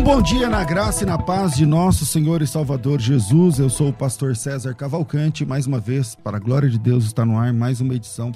[0.00, 3.58] Um bom dia na graça e na paz de nosso Senhor e Salvador Jesus.
[3.58, 5.44] Eu sou o pastor César Cavalcante.
[5.44, 8.32] Mais uma vez, para a glória de Deus, está no ar mais uma edição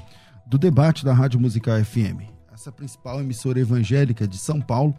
[0.46, 2.20] do debate da Rádio Musical FM.
[2.52, 4.94] Essa principal emissora evangélica de São Paulo,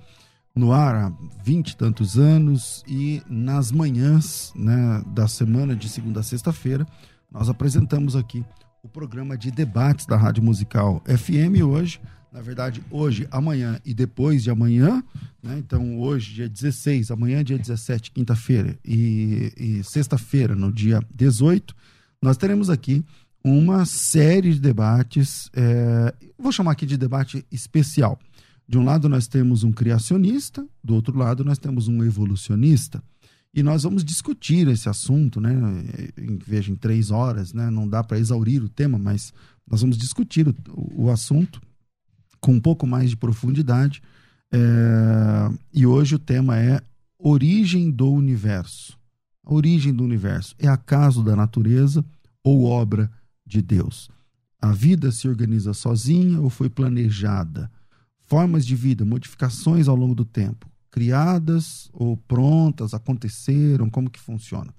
[0.55, 6.21] no ar há vinte e tantos anos e nas manhãs né, da semana de segunda
[6.21, 6.83] a sexta-feira,
[7.31, 8.43] nós apresentamos aqui
[8.81, 12.01] o programa de debates da Rádio Musical FM hoje
[12.35, 15.01] na verdade, hoje, amanhã e depois de amanhã,
[15.41, 15.57] né?
[15.57, 21.73] Então, hoje, dia 16, amanhã, dia 17, quinta-feira, e, e sexta-feira, no dia 18,
[22.21, 23.05] nós teremos aqui
[23.41, 28.19] uma série de debates, é, vou chamar aqui de debate especial.
[28.67, 33.01] De um lado, nós temos um criacionista, do outro lado, nós temos um evolucionista.
[33.53, 35.53] E nós vamos discutir esse assunto, né?
[36.45, 37.69] Veja, em três horas, né?
[37.69, 39.33] Não dá para exaurir o tema, mas
[39.65, 41.61] nós vamos discutir o, o assunto
[42.45, 44.03] com um pouco mais de profundidade.
[44.51, 46.79] É, e hoje o tema é
[47.17, 48.95] origem do universo.
[49.43, 52.05] A origem do universo é acaso da natureza
[52.43, 53.09] ou obra
[53.43, 54.11] de Deus?
[54.61, 57.71] A vida se organiza sozinha ou foi planejada?
[58.27, 64.71] Formas de vida, modificações ao longo do tempo, criadas ou prontas, aconteceram, como que funciona?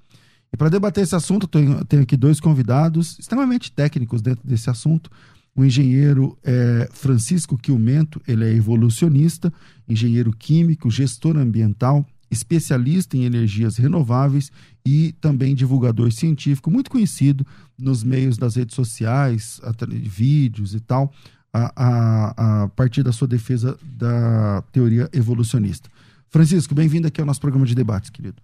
[0.53, 5.11] E para debater esse assunto, tenho, tenho aqui dois convidados extremamente técnicos dentro desse assunto.
[5.57, 9.51] O engenheiro é, Francisco Quilmento, ele é evolucionista,
[9.89, 14.53] engenheiro químico, gestor ambiental, especialista em energias renováveis
[14.85, 17.47] e também divulgador científico, muito conhecido
[17.79, 19.59] nos meios das redes sociais,
[20.03, 21.11] vídeos e tal,
[21.51, 25.89] a, a, a partir da sua defesa da teoria evolucionista.
[26.29, 28.43] Francisco, bem-vindo aqui ao nosso programa de debates, querido.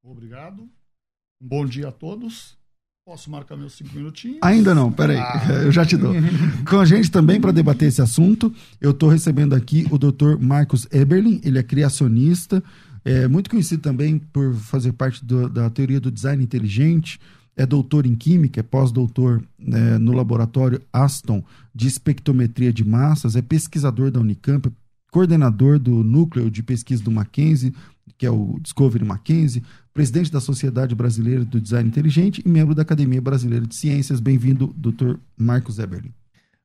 [0.00, 0.68] Obrigado.
[1.40, 2.56] Bom dia a todos.
[3.04, 4.38] Posso marcar meus cinco minutinhos?
[4.42, 5.42] Ainda não, peraí, ah.
[5.66, 6.14] eu já te dou.
[6.70, 10.38] Com a gente também para debater esse assunto, eu estou recebendo aqui o Dr.
[10.38, 12.62] Marcos Eberlin, ele é criacionista,
[13.04, 17.18] é muito conhecido também por fazer parte do, da teoria do design inteligente,
[17.56, 21.42] é doutor em química, é pós-doutor né, no laboratório Aston
[21.74, 24.72] de espectrometria de massas, é pesquisador da Unicamp,
[25.10, 27.74] coordenador do núcleo de pesquisa do Mackenzie,
[28.16, 32.82] que é o Discovery Mackenzie, presidente da Sociedade Brasileira do Design Inteligente e membro da
[32.82, 34.20] Academia Brasileira de Ciências.
[34.20, 35.16] Bem-vindo, Dr.
[35.36, 36.12] Marcos Eberlin.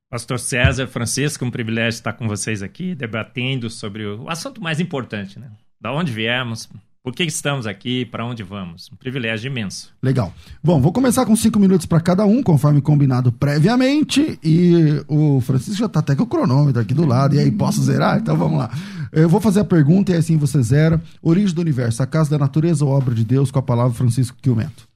[0.10, 5.38] Pastor César Francisco, um privilégio estar com vocês aqui, debatendo sobre o assunto mais importante,
[5.38, 5.52] né?
[5.82, 6.70] Da onde viemos,
[7.08, 8.04] por que estamos aqui?
[8.04, 8.90] Para onde vamos?
[8.92, 9.94] Um privilégio imenso.
[10.04, 10.34] Legal.
[10.62, 14.38] Bom, vou começar com cinco minutos para cada um, conforme combinado previamente.
[14.44, 17.34] E o Francisco já está até com o cronômetro aqui do lado.
[17.34, 18.18] E aí, posso zerar?
[18.18, 18.70] Então vamos lá.
[19.12, 21.02] Eu vou fazer a pergunta e assim você zera.
[21.22, 24.38] Origem do universo, a casa da natureza ou obra de Deus, com a palavra Francisco
[24.42, 24.88] Quilmento?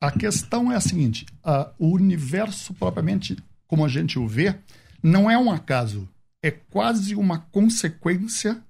[0.00, 4.58] A questão é a seguinte: a, o universo, propriamente como a gente o vê,
[5.02, 6.08] não é um acaso.
[6.42, 8.60] É quase uma consequência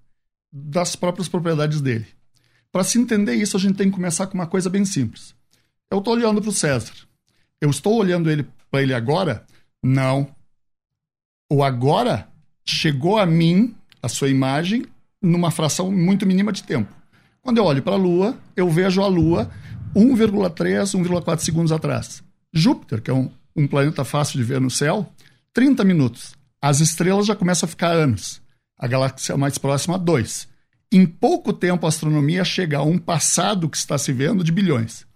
[0.52, 2.06] das próprias propriedades dele.
[2.70, 5.34] Para se entender isso, a gente tem que começar com uma coisa bem simples.
[5.90, 6.92] Eu estou olhando para o César.
[7.60, 9.46] Eu estou olhando ele para ele agora?
[9.82, 10.34] Não.
[11.50, 12.28] O agora
[12.64, 14.84] chegou a mim, a sua imagem,
[15.20, 16.92] numa fração muito mínima de tempo.
[17.40, 19.50] Quando eu olho para a Lua, eu vejo a Lua
[19.94, 22.22] 1,3, 1,4 segundos atrás.
[22.52, 25.10] Júpiter, que é um, um planeta fácil de ver no céu,
[25.54, 26.34] 30 minutos.
[26.60, 28.41] As estrelas já começam a ficar anos.
[28.78, 30.52] A galáxia mais próxima, 2
[30.92, 35.06] em pouco tempo a astronomia chega a um passado que está se vendo de bilhões.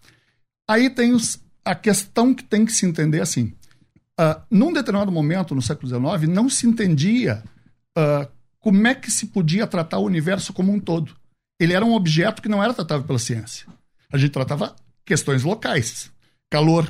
[0.66, 3.52] Aí tem os, a questão que tem que se entender assim.
[4.19, 7.44] Uh, num determinado momento, no século XIX, não se entendia
[7.96, 8.26] uh,
[8.66, 11.14] como é que se podia tratar o universo como um todo.
[11.60, 13.64] Ele era um objeto que não era tratável pela ciência.
[14.10, 14.74] A gente tratava
[15.04, 16.10] questões locais.
[16.50, 16.84] Calor,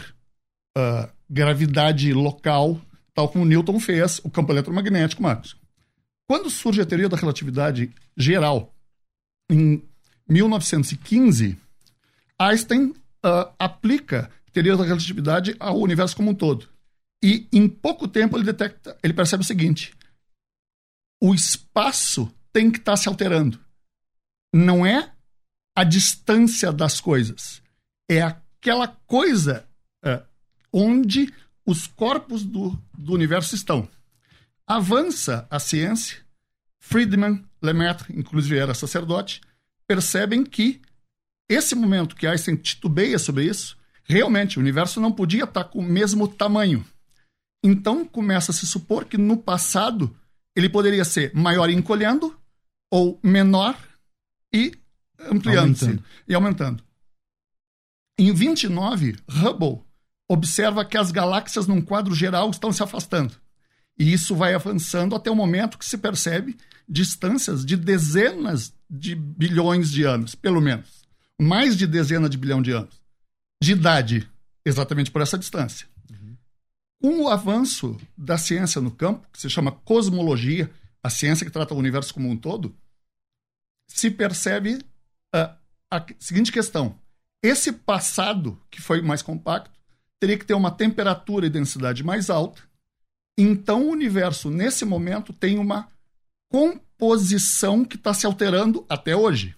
[0.74, 2.80] uh, gravidade local,
[3.12, 5.54] tal como Newton fez, o campo eletromagnético, Marcos.
[6.26, 8.74] Quando surge a teoria da relatividade geral,
[9.50, 9.82] em
[10.26, 11.58] 1915,
[12.38, 16.70] Einstein uh, aplica teoria da relatividade ao universo como um todo.
[17.22, 19.92] E em pouco tempo ele detecta, ele percebe o seguinte:
[21.20, 23.60] o espaço tem que estar tá se alterando.
[24.54, 25.12] Não é
[25.74, 27.62] a distância das coisas,
[28.08, 29.68] é aquela coisa
[30.04, 30.24] uh,
[30.72, 31.32] onde
[31.66, 33.88] os corpos do, do universo estão.
[34.66, 36.24] Avança a ciência,
[36.80, 39.40] Friedman, Lemaitre, inclusive era sacerdote,
[39.86, 40.80] percebem que
[41.48, 45.82] esse momento que Einstein titubeia sobre isso, realmente o universo não podia estar com o
[45.82, 46.84] mesmo tamanho.
[47.62, 50.16] Então começa a se supor que no passado
[50.56, 52.34] ele poderia ser maior encolhendo
[52.90, 53.78] ou menor
[54.52, 54.72] e
[55.20, 56.82] ampliando-se e aumentando.
[58.18, 59.82] Em 29, Hubble
[60.28, 63.34] observa que as galáxias num quadro geral estão se afastando.
[63.98, 66.56] E isso vai avançando até o momento que se percebe
[66.88, 71.04] distâncias de dezenas de bilhões de anos, pelo menos.
[71.40, 73.00] Mais de dezenas de bilhão de anos.
[73.62, 74.28] De idade,
[74.64, 75.86] exatamente por essa distância.
[77.00, 80.70] Com o avanço da ciência no campo, que se chama cosmologia,
[81.02, 82.74] a ciência que trata o universo como um todo,
[83.86, 84.78] se percebe
[85.32, 85.56] a,
[85.90, 86.98] a seguinte questão:
[87.42, 89.70] esse passado, que foi mais compacto,
[90.18, 92.62] teria que ter uma temperatura e densidade mais alta.
[93.38, 95.88] Então, o universo, nesse momento, tem uma
[96.48, 99.54] composição que está se alterando até hoje.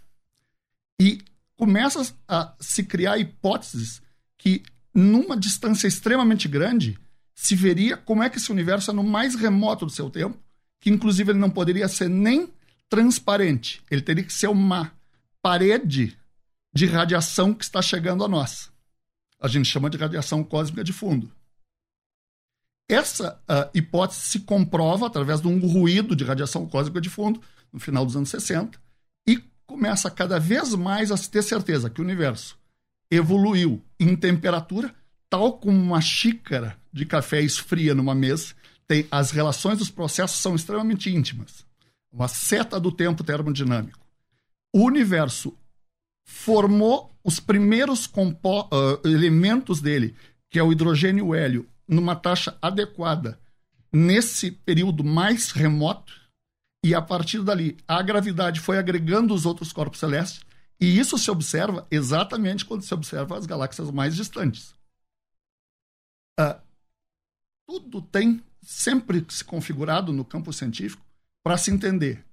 [1.01, 1.23] E
[1.57, 4.03] começa a se criar hipóteses
[4.37, 4.63] que,
[4.93, 6.99] numa distância extremamente grande,
[7.41, 10.37] se veria como é que esse universo é no mais remoto do seu tempo,
[10.81, 12.53] que inclusive ele não poderia ser nem
[12.89, 13.81] transparente.
[13.89, 14.93] Ele teria que ser uma
[15.41, 16.19] parede
[16.75, 18.73] de radiação que está chegando a nós.
[19.41, 21.33] A gente chama de radiação cósmica de fundo.
[22.89, 27.41] Essa uh, hipótese se comprova através de um ruído de radiação cósmica de fundo
[27.73, 28.81] no final dos anos 60
[29.29, 32.59] e começa cada vez mais a se ter certeza que o universo
[33.09, 34.93] evoluiu em temperatura,
[35.31, 38.55] tal como uma xícara de café esfria numa mesa.
[38.87, 41.67] Tem, as relações dos processos são extremamente íntimas
[42.13, 44.07] uma seta do tempo termodinâmico.
[44.75, 45.57] O universo
[46.27, 50.15] formou os primeiros uh, elementos dele,
[50.51, 53.39] que é o hidrogênio e o hélio, numa taxa adequada
[53.93, 56.13] nesse período mais remoto,
[56.85, 60.43] e a partir dali a gravidade foi agregando os outros corpos celestes,
[60.81, 64.75] e isso se observa exatamente quando se observa as galáxias mais distantes.
[66.39, 66.61] Uh,
[67.69, 71.05] tudo tem sempre se configurado no campo científico
[71.45, 72.25] para se entender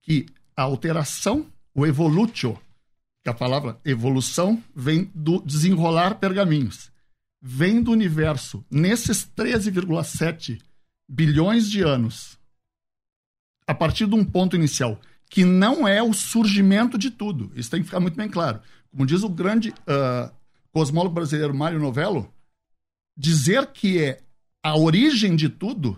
[0.00, 2.56] que a alteração, o evolutio,
[3.24, 6.92] que a palavra evolução vem do desenrolar pergaminhos,
[7.42, 10.62] vem do universo nesses 13,7
[11.08, 12.38] bilhões de anos,
[13.66, 17.50] a partir de um ponto inicial, que não é o surgimento de tudo.
[17.56, 18.62] Isso tem que ficar muito bem claro.
[18.92, 20.32] Como diz o grande uh,
[20.70, 22.32] cosmólogo brasileiro Mário Novello,
[23.16, 24.22] dizer que é
[24.66, 25.96] a origem de tudo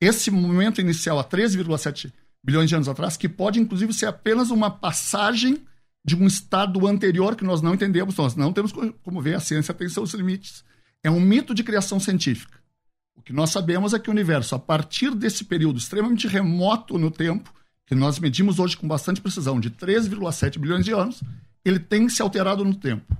[0.00, 2.12] esse momento inicial há 13,7
[2.44, 5.66] bilhões de anos atrás, que pode inclusive ser apenas uma passagem
[6.04, 8.16] de um estado anterior que nós não entendemos.
[8.16, 8.70] Nós não temos
[9.02, 10.64] como ver, a ciência tem seus limites.
[11.02, 12.56] É um mito de criação científica.
[13.16, 17.10] O que nós sabemos é que o universo, a partir desse período extremamente remoto no
[17.10, 17.52] tempo,
[17.84, 21.20] que nós medimos hoje com bastante precisão, de 13,7 bilhões de anos,
[21.64, 23.12] ele tem se alterado no tempo.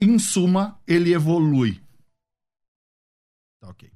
[0.00, 1.82] Em suma, ele evolui.
[3.64, 3.90] Tá ok.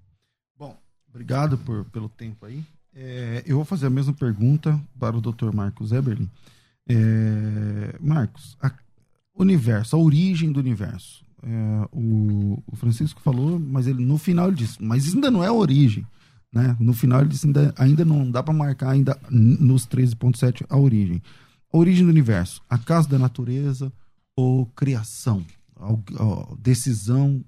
[1.10, 2.64] Obrigado por, pelo tempo aí.
[2.94, 5.52] É, eu vou fazer a mesma pergunta para o Dr.
[5.54, 6.28] Marcos Eberlin.
[6.88, 8.72] É, Marcos, a,
[9.34, 11.24] universo, a origem do universo.
[11.42, 15.48] É, o, o, Francisco falou, mas ele no final ele disse, mas ainda não é
[15.48, 16.06] a origem.
[16.52, 16.76] Né?
[16.80, 21.22] No final ele disse, ainda, ainda não dá para marcar ainda nos 13.7 a origem.
[21.72, 23.92] A origem do universo, acaso da natureza
[24.34, 25.44] ou criação?
[25.76, 27.44] A, a decisão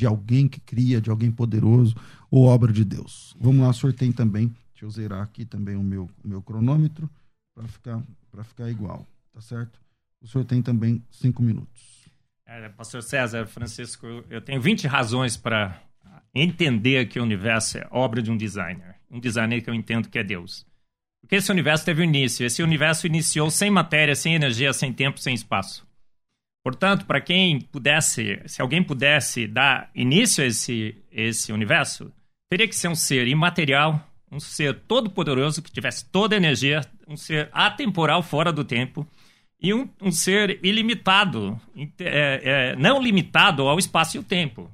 [0.00, 1.94] de alguém que cria, de alguém poderoso
[2.30, 3.36] ou obra de Deus.
[3.38, 4.48] Vamos lá, sorteio também.
[4.72, 7.08] Deixa eu zerar aqui também o meu, o meu cronômetro
[7.54, 8.02] para ficar,
[8.44, 9.78] ficar igual, tá certo?
[10.22, 12.08] O tem também cinco minutos.
[12.46, 15.82] É, Pastor César, Francisco, eu tenho 20 razões para
[16.34, 18.96] entender que o universo é obra de um designer.
[19.10, 20.66] Um designer que eu entendo que é Deus.
[21.20, 22.46] Porque esse universo teve um início.
[22.46, 25.86] Esse universo iniciou sem matéria, sem energia, sem tempo, sem espaço.
[26.62, 32.12] Portanto, para quem pudesse, se alguém pudesse dar início a esse, esse universo,
[32.50, 37.16] teria que ser um ser imaterial, um ser todo-poderoso que tivesse toda a energia, um
[37.16, 39.06] ser atemporal fora do tempo
[39.60, 41.58] e um, um ser ilimitado,
[41.98, 44.70] é, é, não limitado ao espaço e o tempo.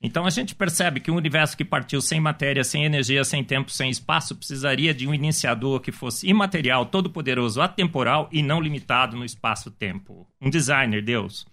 [0.00, 3.70] Então a gente percebe que um universo que partiu sem matéria, sem energia, sem tempo,
[3.70, 9.24] sem espaço, precisaria de um iniciador que fosse imaterial, todo-poderoso, atemporal e não limitado no
[9.24, 10.26] espaço-tempo.
[10.40, 11.46] Um designer, Deus.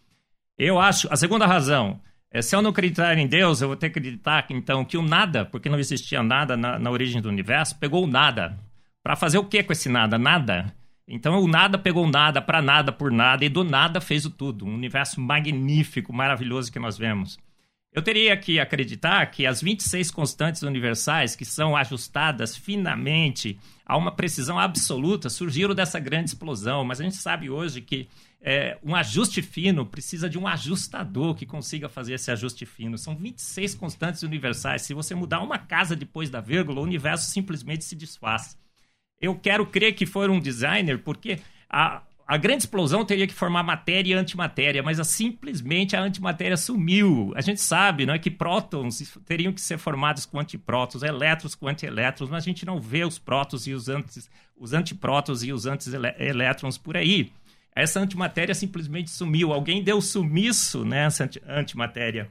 [0.58, 2.00] Eu acho, a segunda razão,
[2.32, 5.02] é, se eu não acreditar em Deus, eu vou ter que acreditar então que o
[5.02, 8.60] nada, porque não existia nada na, na origem do universo, pegou o nada.
[9.02, 10.20] Para fazer o que com esse nada?
[10.20, 10.74] Nada.
[11.08, 14.66] Então o nada pegou nada, para nada, por nada, e do nada fez o tudo.
[14.66, 17.40] Um universo magnífico, maravilhoso que nós vemos.
[17.96, 24.12] Eu teria que acreditar que as 26 constantes universais, que são ajustadas finamente a uma
[24.12, 28.10] precisão absoluta, surgiram dessa grande explosão, mas a gente sabe hoje que
[28.42, 32.98] é, um ajuste fino precisa de um ajustador que consiga fazer esse ajuste fino.
[32.98, 34.82] São 26 constantes universais.
[34.82, 38.58] Se você mudar uma casa depois da vírgula, o universo simplesmente se desfaz.
[39.22, 43.62] Eu quero crer que foi um designer, porque a, a grande explosão teria que formar
[43.62, 47.32] matéria e antimatéria, mas a, simplesmente a antimatéria sumiu.
[47.36, 51.68] A gente sabe não é, que prótons teriam que ser formados com antiprótons, elétrons com
[51.68, 54.28] antielétrons, mas a gente não vê os prótons e os, antes,
[54.58, 57.32] os antiprótons e os antielétrons por aí.
[57.76, 59.54] Essa antimatéria simplesmente sumiu.
[59.54, 62.28] Alguém deu sumiço nessa antimatéria.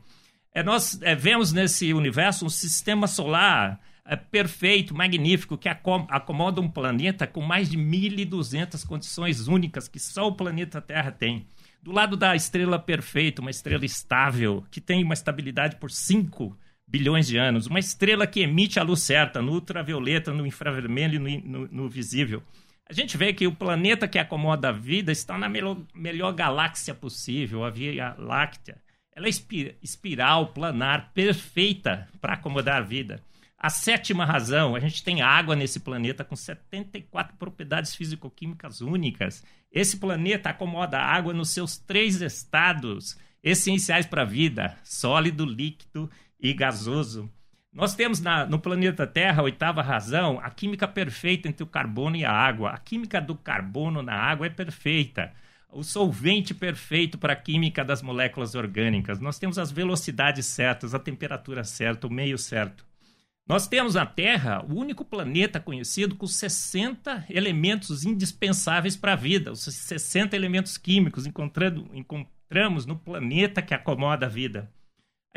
[0.52, 6.68] É, nós é, vemos nesse universo um sistema solar é, perfeito, magnífico, que acomoda um
[6.68, 11.46] planeta com mais de 1.200 condições únicas que só o planeta Terra tem.
[11.82, 16.56] Do lado da estrela perfeita, uma estrela estável, que tem uma estabilidade por 5
[16.86, 21.40] bilhões de anos, uma estrela que emite a luz certa, no ultravioleta, no infravermelho e
[21.40, 22.42] no, no, no visível
[22.86, 26.94] a gente vê que o planeta que acomoda a vida está na melhor, melhor galáxia
[26.94, 28.76] possível, a Via Láctea.
[29.16, 29.30] Ela é
[29.82, 33.22] espiral, planar, perfeita para acomodar a vida.
[33.64, 39.42] A sétima razão, a gente tem água nesse planeta com 74 propriedades físico-químicas únicas.
[39.72, 46.10] Esse planeta acomoda a água nos seus três estados essenciais para a vida: sólido, líquido
[46.38, 47.32] e gasoso.
[47.72, 52.16] Nós temos na, no planeta Terra, a oitava razão, a química perfeita entre o carbono
[52.16, 52.68] e a água.
[52.68, 55.32] A química do carbono na água é perfeita.
[55.72, 59.20] O solvente perfeito para a química das moléculas orgânicas.
[59.20, 62.84] Nós temos as velocidades certas, a temperatura certa, o meio certo.
[63.46, 69.52] Nós temos na Terra o único planeta conhecido com 60 elementos indispensáveis para a vida,
[69.52, 74.72] os 60 elementos químicos encontramos no planeta que acomoda a vida.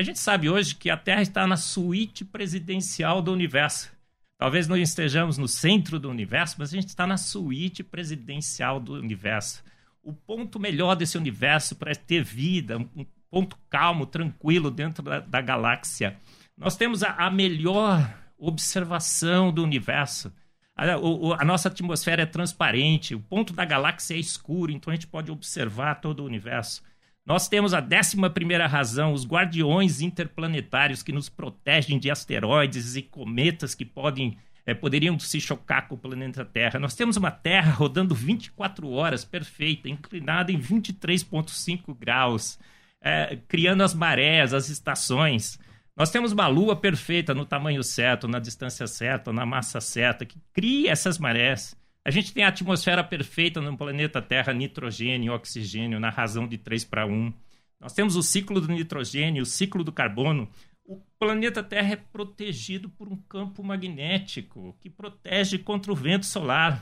[0.00, 3.90] A gente sabe hoje que a Terra está na suíte presidencial do universo.
[4.38, 8.94] Talvez não estejamos no centro do universo, mas a gente está na suíte presidencial do
[8.94, 9.62] universo.
[10.02, 15.40] O ponto melhor desse universo para ter vida, um ponto calmo, tranquilo dentro da, da
[15.42, 16.16] galáxia.
[16.58, 20.32] Nós temos a, a, melhor observação do universo.
[20.76, 24.94] A, o, a nossa atmosfera é transparente, o ponto da galáxia é escuro, então a
[24.94, 26.82] gente pode observar todo o universo.
[27.24, 33.02] Nós temos a décima primeira razão, os guardiões interplanetários que nos protegem de asteroides e
[33.02, 36.78] cometas que podem é, poderiam se chocar com o planeta Terra.
[36.78, 42.58] Nós temos uma Terra rodando 24 horas, perfeita, inclinada em 23,5 graus,
[43.00, 45.58] é, criando as marés, as estações.
[45.98, 50.38] Nós temos uma Lua perfeita no tamanho certo, na distância certa, na massa certa, que
[50.52, 51.76] cria essas marés.
[52.04, 56.84] A gente tem a atmosfera perfeita no planeta Terra, nitrogênio, oxigênio, na razão de 3
[56.84, 57.32] para 1.
[57.80, 60.48] Nós temos o ciclo do nitrogênio, o ciclo do carbono.
[60.84, 66.80] O planeta Terra é protegido por um campo magnético que protege contra o vento solar.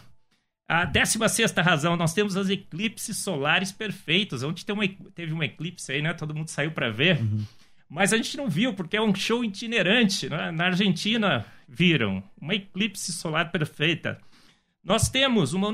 [0.68, 4.66] A 16 razão, nós temos as eclipses solares perfeitos, onde
[5.14, 6.12] teve um eclipse aí, né?
[6.12, 7.18] Todo mundo saiu para ver.
[7.20, 7.46] Uhum.
[7.88, 10.28] Mas a gente não viu, porque é um show itinerante.
[10.28, 10.50] Né?
[10.50, 14.18] Na Argentina, viram uma eclipse solar perfeita.
[14.82, 15.68] Nós temos uma,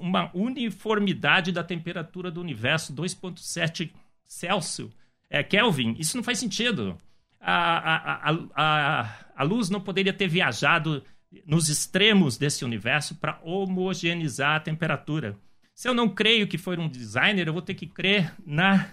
[0.00, 3.90] uma uniformidade da temperatura do universo, 2,7
[4.26, 4.90] Celsius.
[5.30, 6.96] É, Kelvin, isso não faz sentido.
[7.40, 11.02] A, a, a, a, a luz não poderia ter viajado
[11.44, 15.36] nos extremos desse universo para homogeneizar a temperatura.
[15.74, 18.88] Se eu não creio que foi um designer, eu vou ter que crer na,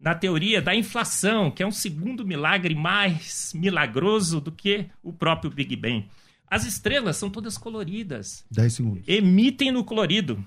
[0.00, 5.50] na teoria da inflação, que é um segundo milagre mais milagroso do que o próprio
[5.50, 6.08] Big Bang.
[6.46, 8.44] As estrelas são todas coloridas.
[8.50, 9.04] 10 segundos.
[9.06, 10.44] Emitem no colorido.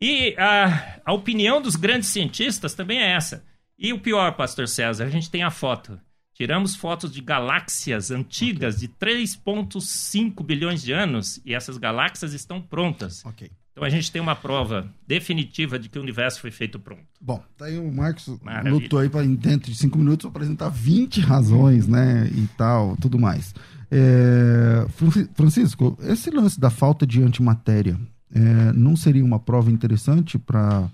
[0.00, 3.44] E a, a opinião dos grandes cientistas também é essa.
[3.78, 5.98] E o pior, pastor César, a gente tem a foto.
[6.34, 8.88] Tiramos fotos de galáxias antigas okay.
[8.88, 13.24] de 3,5 bilhões de anos e essas galáxias estão prontas.
[13.24, 13.50] Ok.
[13.72, 17.04] Então a gente tem uma prova definitiva de que o universo foi feito pronto.
[17.20, 18.74] Bom, tá aí o Marcos Maravilha.
[18.74, 23.54] lutou aí para dentro de cinco minutos apresentar 20 razões, né, e tal, tudo mais.
[23.90, 24.86] É,
[25.34, 27.98] Francisco, esse lance da falta de antimatéria
[28.32, 30.88] é, não seria uma prova interessante para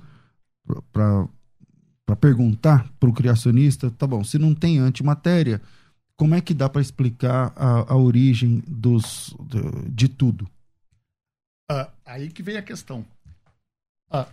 [0.92, 5.60] para perguntar para o criacionista, tá bom, se não tem antimatéria,
[6.16, 10.48] como é que dá para explicar a, a origem dos, de, de tudo?
[11.68, 13.04] Ah, aí que vem a questão.
[14.10, 14.28] Ah,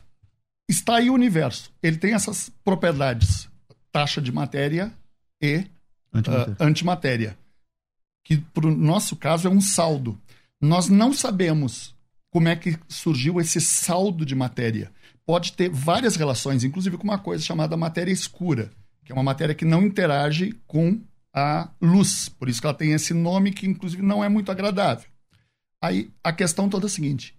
[0.69, 1.71] está aí o universo.
[1.81, 3.49] Ele tem essas propriedades:
[3.91, 4.93] taxa de matéria
[5.41, 5.65] e
[6.13, 6.53] antimatéria.
[6.53, 7.37] Uh, antimatéria
[8.23, 10.17] que para o nosso caso é um saldo.
[10.61, 11.93] Nós não sabemos
[12.31, 14.91] como é que surgiu esse saldo de matéria.
[15.25, 18.71] Pode ter várias relações, inclusive com uma coisa chamada matéria escura,
[19.05, 20.99] que é uma matéria que não interage com
[21.33, 22.29] a luz.
[22.29, 25.09] Por isso que ela tem esse nome que, inclusive, não é muito agradável.
[25.83, 27.35] Aí a questão toda é a seguinte: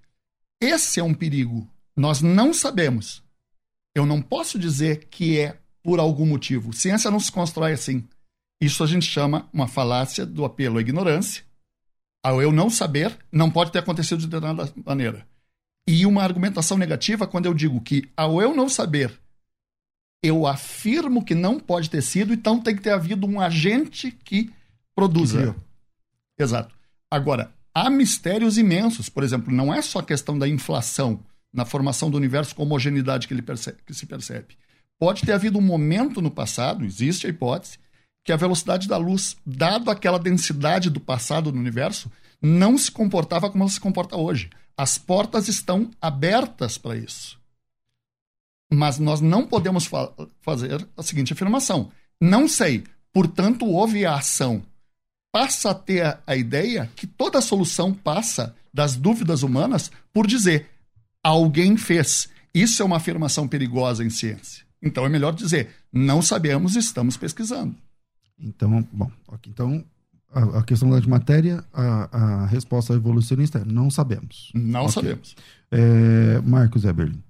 [0.60, 1.66] esse é um perigo.
[1.96, 3.22] Nós não sabemos.
[3.94, 6.72] Eu não posso dizer que é por algum motivo.
[6.72, 8.06] Ciência não se constrói assim.
[8.60, 11.42] Isso a gente chama uma falácia do apelo à ignorância.
[12.22, 15.26] Ao eu não saber, não pode ter acontecido de determinada maneira.
[15.86, 19.18] E uma argumentação negativa quando eu digo que, ao eu não saber,
[20.22, 24.50] eu afirmo que não pode ter sido, então tem que ter havido um agente que
[24.94, 25.54] produza.
[26.38, 26.74] Exato.
[27.10, 29.08] Agora, há mistérios imensos.
[29.08, 31.20] Por exemplo, não é só a questão da inflação
[31.52, 34.56] na formação do universo com homogeneidade que, ele percebe, que se percebe.
[34.98, 37.78] Pode ter havido um momento no passado, existe a hipótese,
[38.24, 43.50] que a velocidade da luz, dado aquela densidade do passado no universo, não se comportava
[43.50, 44.50] como ela se comporta hoje.
[44.76, 47.38] As portas estão abertas para isso.
[48.72, 54.62] Mas nós não podemos fa fazer a seguinte afirmação: não sei, portanto houve a ação.
[55.34, 60.70] Passa a ter a, a ideia que toda solução passa das dúvidas humanas por dizer
[61.24, 62.30] alguém fez.
[62.54, 64.64] Isso é uma afirmação perigosa em ciência.
[64.80, 67.74] Então é melhor dizer não sabemos, estamos pesquisando.
[68.38, 69.10] Então, bom,
[69.48, 69.84] então
[70.32, 74.52] a, a questão da matéria, a, a resposta evolucionista é não sabemos.
[74.54, 74.92] Não okay.
[74.92, 75.36] sabemos.
[75.72, 77.20] É, Marcos Eberlin.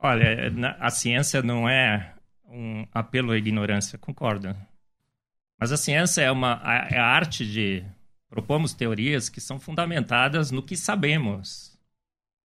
[0.00, 0.50] Olha,
[0.80, 2.14] a ciência não é
[2.48, 4.56] um apelo à ignorância, concordo.
[5.58, 6.60] Mas a ciência é, uma,
[6.90, 7.84] é a arte de
[8.28, 11.76] propomos teorias que são fundamentadas no que sabemos.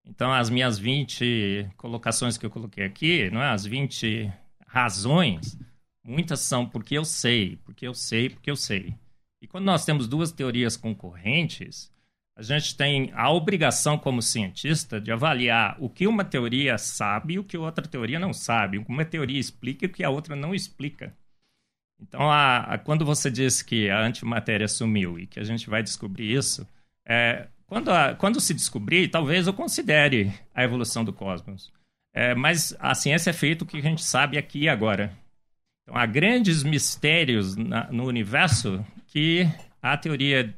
[0.06, 3.50] Então, as minhas 20 colocações que eu coloquei aqui, não é?
[3.50, 4.32] as 20
[4.66, 5.58] razões,
[6.02, 8.94] muitas são porque eu sei, porque eu sei, porque eu sei.
[9.40, 11.92] E quando nós temos duas teorias concorrentes,
[12.36, 17.38] a gente tem a obrigação, como cientista, de avaliar o que uma teoria sabe e
[17.38, 18.78] o que outra teoria não sabe.
[18.88, 21.14] Uma teoria explica e o que a outra não explica.
[22.06, 25.82] Então, a, a, quando você diz que a antimatéria sumiu e que a gente vai
[25.82, 26.66] descobrir isso,
[27.06, 31.72] é, quando, a, quando se descobrir, talvez eu considere a evolução do cosmos.
[32.14, 35.12] É, mas a ciência é feita o que a gente sabe aqui e agora.
[35.82, 39.48] Então, há grandes mistérios na, no universo que
[39.82, 40.54] a teoria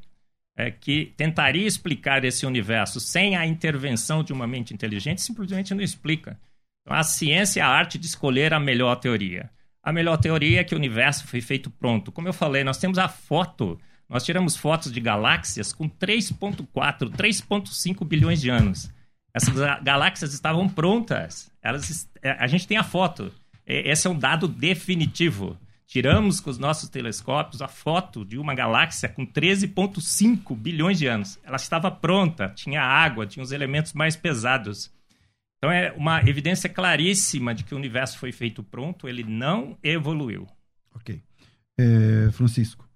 [0.55, 5.81] é, que tentaria explicar esse universo sem a intervenção de uma mente inteligente simplesmente não
[5.81, 6.39] explica.
[6.81, 9.49] Então, a ciência é a arte de escolher a melhor teoria.
[9.87, 12.11] A melhor teoria é que o universo foi feito pronto.
[12.11, 18.05] Como eu falei, nós temos a foto, nós tiramos fotos de galáxias com 3,4, 3,5
[18.05, 18.91] bilhões de anos.
[19.33, 21.49] Essas galáxias estavam prontas.
[21.61, 23.31] Elas, é, a gente tem a foto.
[23.65, 25.57] Esse é um dado definitivo.
[25.85, 31.39] Tiramos com os nossos telescópios a foto de uma galáxia com 13,5 bilhões de anos.
[31.45, 34.91] Ela estava pronta, tinha água, tinha os elementos mais pesados.
[35.57, 40.47] Então é uma evidência claríssima de que o universo foi feito pronto, ele não evoluiu.
[40.93, 41.21] Ok.
[41.77, 42.87] É, Francisco.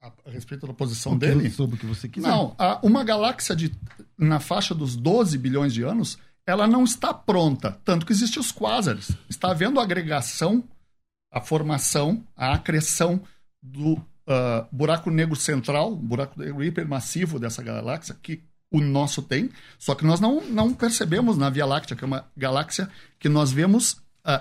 [0.00, 1.48] A, a respeito da posição dele?
[1.50, 2.28] Sobre o que você quiser.
[2.28, 3.72] Não, a, uma galáxia de,
[4.18, 7.78] na faixa dos 12 bilhões de anos ela não está pronta.
[7.84, 9.12] Tanto que existem os quásares.
[9.28, 10.64] Está havendo a agregação,
[11.30, 13.22] a formação, a acreção
[13.62, 19.94] do uh, buraco negro central, buraco negro hipermassivo dessa galáxia, que o nosso tem, só
[19.94, 23.92] que nós não, não percebemos na Via Láctea, que é uma galáxia que nós vemos
[24.26, 24.40] uh,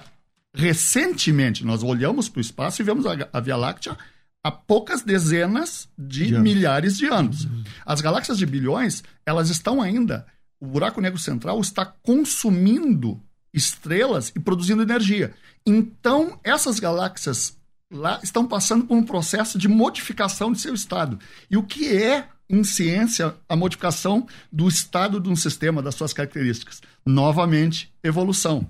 [0.54, 1.66] recentemente.
[1.66, 3.98] Nós olhamos para o espaço e vemos a, a Via Láctea
[4.44, 7.46] há poucas dezenas de, de milhares de anos.
[7.46, 7.64] Uhum.
[7.86, 10.26] As galáxias de bilhões, elas estão ainda
[10.62, 13.20] o buraco negro central está consumindo
[13.52, 15.34] estrelas e produzindo energia.
[15.66, 17.58] Então, essas galáxias
[17.92, 21.20] lá estão passando por um processo de modificação de seu estado.
[21.50, 26.14] E o que é, em ciência, a modificação do estado de um sistema, das suas
[26.14, 26.82] características?
[27.06, 28.70] Novamente, evolução.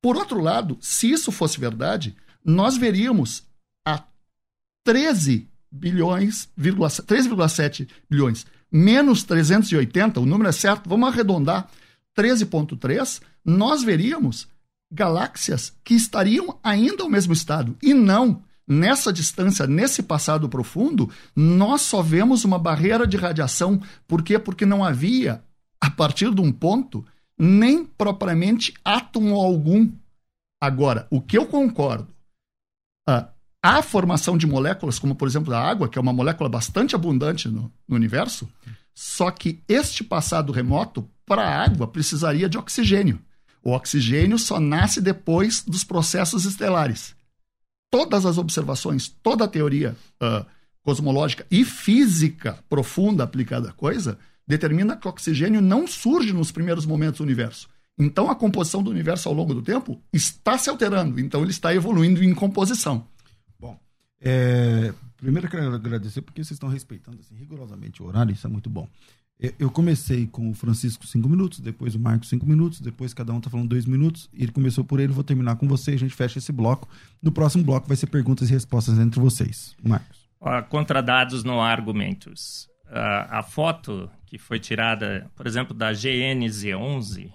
[0.00, 3.46] Por outro lado, se isso fosse verdade, nós veríamos
[3.86, 4.02] a
[4.84, 11.68] 13 bilhões, 3,7 bilhões menos 380, o número é certo, vamos arredondar,
[12.16, 14.48] 13,3, nós veríamos
[14.90, 17.76] galáxias que estariam ainda ao mesmo estado.
[17.82, 23.80] E não, nessa distância, nesse passado profundo, nós só vemos uma barreira de radiação.
[24.06, 24.38] Por quê?
[24.38, 25.42] Porque não havia,
[25.80, 27.04] a partir de um ponto,
[27.38, 29.90] nem propriamente átomo algum.
[30.60, 32.08] Agora, o que eu concordo,
[33.08, 33.32] uh,
[33.64, 37.48] Há formação de moléculas, como por exemplo a água, que é uma molécula bastante abundante
[37.48, 38.50] no, no universo,
[38.92, 43.20] só que este passado remoto, para a água, precisaria de oxigênio.
[43.62, 47.14] O oxigênio só nasce depois dos processos estelares.
[47.92, 50.46] Todas as observações, toda a teoria uh,
[50.82, 56.86] cosmológica e física profunda aplicada à coisa determina que o oxigênio não surge nos primeiros
[56.86, 57.68] momentos do universo.
[57.98, 61.74] Então a composição do universo ao longo do tempo está se alterando, então ele está
[61.74, 63.06] evoluindo em composição.
[63.60, 63.78] Bom,
[64.18, 68.50] é, primeiro eu quero agradecer porque vocês estão respeitando assim, rigorosamente o horário, isso é
[68.50, 68.88] muito bom.
[69.58, 73.38] Eu comecei com o Francisco cinco minutos, depois o Marcos cinco minutos, depois cada um
[73.38, 74.30] está falando dois minutos.
[74.32, 76.88] Ele começou por ele, vou terminar com você, a gente fecha esse bloco.
[77.20, 79.74] No próximo bloco vai ser perguntas e respostas entre vocês.
[79.82, 80.30] Marcos.
[80.68, 82.68] Contra dados não há argumentos.
[82.86, 87.32] Uh, a foto que foi tirada, por exemplo, da GNZ11,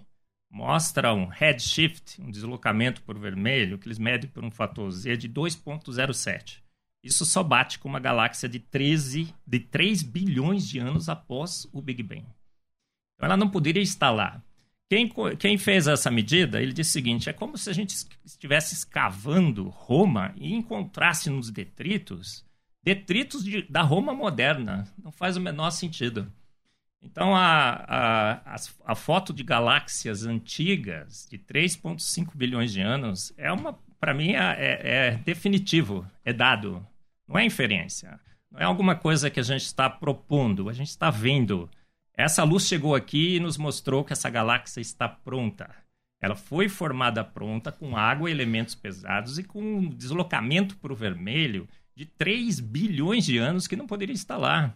[0.49, 5.29] mostra um redshift, um deslocamento por vermelho, que eles medem por um fator Z de
[5.29, 6.59] 2.07.
[7.03, 11.81] Isso só bate com uma galáxia de 13, de 3 bilhões de anos após o
[11.81, 12.25] Big Bang.
[13.15, 14.41] Então ela não poderia estar lá.
[14.89, 18.73] Quem, quem fez essa medida, ele disse o seguinte: é como se a gente estivesse
[18.73, 22.47] escavando Roma e encontrasse nos detritos
[22.87, 24.87] detritos de, da Roma moderna.
[25.03, 26.31] Não faz o menor sentido.
[27.01, 28.55] Então, a, a,
[28.85, 34.37] a, foto de galáxias antigas, de 3,5 bilhões de anos, é uma, para mim, é,
[34.37, 36.85] é, é, definitivo, é dado.
[37.27, 38.19] Não é inferência.
[38.51, 41.69] Não é alguma coisa que a gente está propondo, a gente está vendo.
[42.13, 45.69] Essa luz chegou aqui e nos mostrou que essa galáxia está pronta.
[46.19, 51.67] Ela foi formada pronta com água elementos pesados e com um deslocamento para o vermelho
[51.95, 54.73] de 3 bilhões de anos que não poderia estar lá.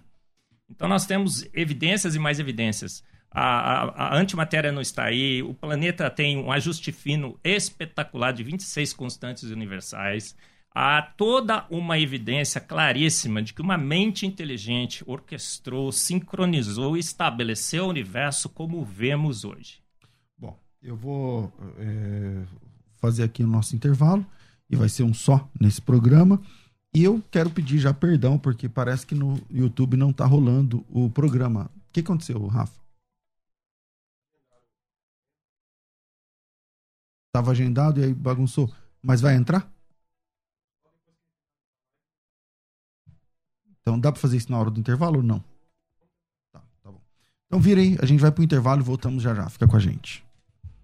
[0.69, 3.03] Então nós temos evidências e mais evidências.
[3.34, 8.94] A, a, antimatéria não está aí, o planeta tem um ajuste fino espetacular de 26
[8.94, 10.36] constantes universais.
[10.74, 17.89] Há toda uma evidência claríssima de que uma mente inteligente orquestrou, sincronizou e estabeleceu o
[17.89, 19.82] universo como vemos hoje.
[20.38, 22.44] Bom, eu vou é,
[23.00, 24.26] fazer aqui o nosso intervalo,
[24.70, 26.41] e vai ser um só nesse programa.
[26.94, 31.10] E eu quero pedir já perdão, porque parece que no YouTube não está rolando o
[31.10, 31.70] programa.
[31.89, 32.81] O que aconteceu, Rafa?
[37.32, 38.70] Estava agendado e aí bagunçou.
[39.02, 39.72] Mas vai entrar?
[43.82, 45.39] Então dá para fazer isso na hora do intervalo ou não?
[46.52, 47.02] Tá, tá bom.
[47.48, 49.50] Então vira aí, a gente vai pro intervalo e voltamos já já.
[49.50, 50.26] Fica com a gente.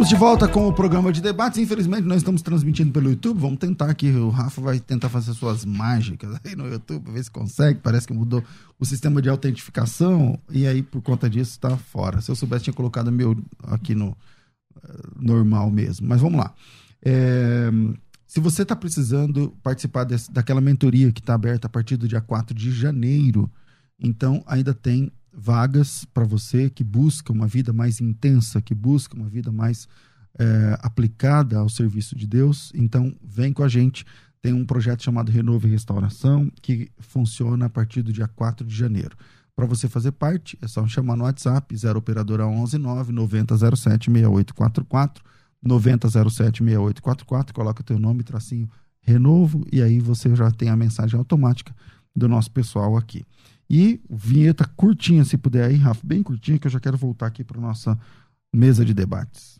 [0.00, 1.58] Estamos de volta com o programa de debates.
[1.58, 3.38] Infelizmente, nós estamos transmitindo pelo YouTube.
[3.38, 4.10] Vamos tentar aqui.
[4.10, 7.80] O Rafa vai tentar fazer suas mágicas aí no YouTube, ver se consegue.
[7.80, 8.42] Parece que mudou
[8.78, 10.38] o sistema de autentificação.
[10.50, 12.22] E aí, por conta disso, está fora.
[12.22, 14.16] Se eu soubesse, tinha colocado meu aqui no uh,
[15.18, 16.08] normal mesmo.
[16.08, 16.54] Mas vamos lá.
[17.04, 17.70] É,
[18.26, 22.22] se você está precisando participar desse, daquela mentoria que está aberta a partir do dia
[22.22, 23.50] 4 de janeiro,
[23.98, 29.28] então ainda tem vagas para você que busca uma vida mais intensa, que busca uma
[29.28, 29.88] vida mais
[30.38, 32.70] é, aplicada ao serviço de Deus.
[32.74, 34.04] Então, vem com a gente.
[34.42, 38.74] Tem um projeto chamado Renovo e Restauração que funciona a partir do dia 4 de
[38.74, 39.16] janeiro.
[39.54, 45.22] Para você fazer parte, é só chamar no WhatsApp 0 operadora 11 9 9007 6844
[45.62, 48.70] 9007 6844, coloca teu nome, tracinho
[49.02, 51.74] Renovo e aí você já tem a mensagem automática
[52.14, 53.24] do nosso pessoal aqui.
[53.70, 57.44] E vinheta curtinha, se puder aí, Rafa, bem curtinha, que eu já quero voltar aqui
[57.44, 57.96] para nossa
[58.52, 59.59] mesa de debates.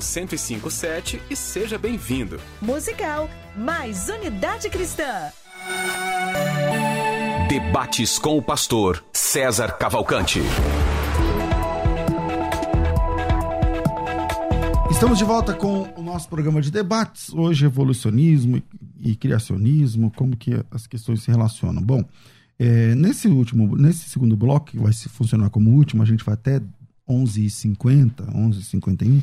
[0.00, 2.40] 1057 e seja bem-vindo.
[2.60, 5.30] Musical, mais unidade cristã.
[7.48, 10.40] Debates com o pastor César Cavalcante.
[14.90, 17.32] Estamos de volta com o nosso programa de debates.
[17.32, 18.62] Hoje, evolucionismo
[19.00, 21.82] e criacionismo, como que as questões se relacionam.
[21.82, 22.04] Bom,
[22.58, 26.34] é, nesse último, nesse segundo bloco, que vai se funcionar como último, a gente vai
[26.34, 26.62] até
[27.08, 29.20] 11h50, 11h51.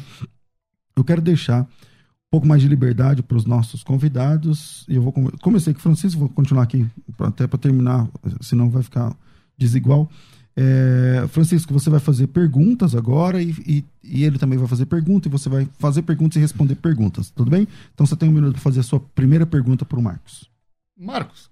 [0.99, 4.85] Eu quero deixar um pouco mais de liberdade para os nossos convidados.
[4.87, 6.87] Eu vou comecei com o Francisco, vou continuar aqui
[7.19, 8.07] até para terminar,
[8.41, 9.15] senão vai ficar
[9.57, 10.09] desigual.
[10.55, 15.27] É, Francisco, você vai fazer perguntas agora e, e, e, ele também vai fazer perguntas
[15.27, 17.65] e você vai fazer perguntas e responder perguntas, tudo bem?
[17.93, 20.49] Então você tem um minuto para fazer a sua primeira pergunta para o Marcos.
[20.97, 21.49] Marcos,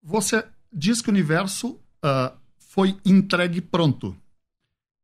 [0.00, 1.70] você diz que o universo
[2.04, 4.16] uh, foi entregue pronto.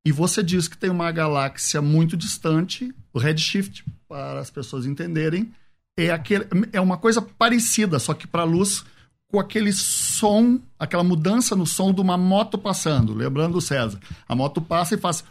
[0.05, 5.51] E você diz que tem uma galáxia muito distante, o redshift, para as pessoas entenderem,
[5.97, 8.85] é, aquele, é uma coisa parecida, só que para a luz
[9.35, 13.13] com aquele som, aquela mudança no som de uma moto passando.
[13.13, 13.99] Lembrando o César.
[14.29, 15.25] A moto passa e faz.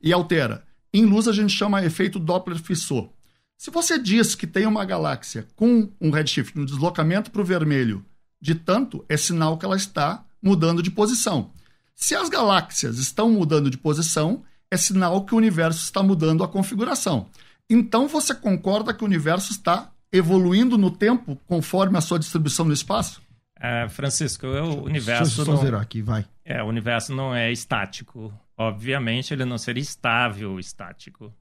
[0.00, 0.62] e altera.
[0.94, 3.10] Em luz a gente chama efeito Doppler-Fissot.
[3.58, 8.04] Se você diz que tem uma galáxia com um redshift, um deslocamento para o vermelho
[8.40, 11.50] de tanto, é sinal que ela está mudando de posição.
[11.94, 16.48] Se as galáxias estão mudando de posição, é sinal que o universo está mudando a
[16.48, 17.28] configuração.
[17.68, 22.72] Então você concorda que o universo está evoluindo no tempo conforme a sua distribuição no
[22.72, 23.22] espaço?
[23.58, 25.36] É, Francisco, o universo.
[25.36, 26.24] Deixa eu só não, aqui, vai.
[26.44, 28.32] É, o universo não é estático.
[28.56, 31.32] Obviamente, ele não seria estável estático.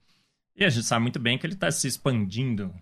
[0.55, 2.73] E a gente sabe muito bem que ele está se expandindo.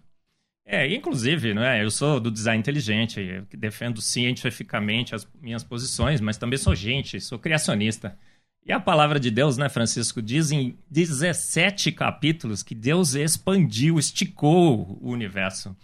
[0.71, 1.83] É, inclusive, não é?
[1.83, 7.39] Eu sou do design inteligente, defendo cientificamente as minhas posições, mas também sou gente, sou
[7.39, 8.15] criacionista.
[8.63, 14.95] E a palavra de Deus, né, Francisco, diz em 17 capítulos que Deus expandiu, esticou
[15.01, 15.75] o universo.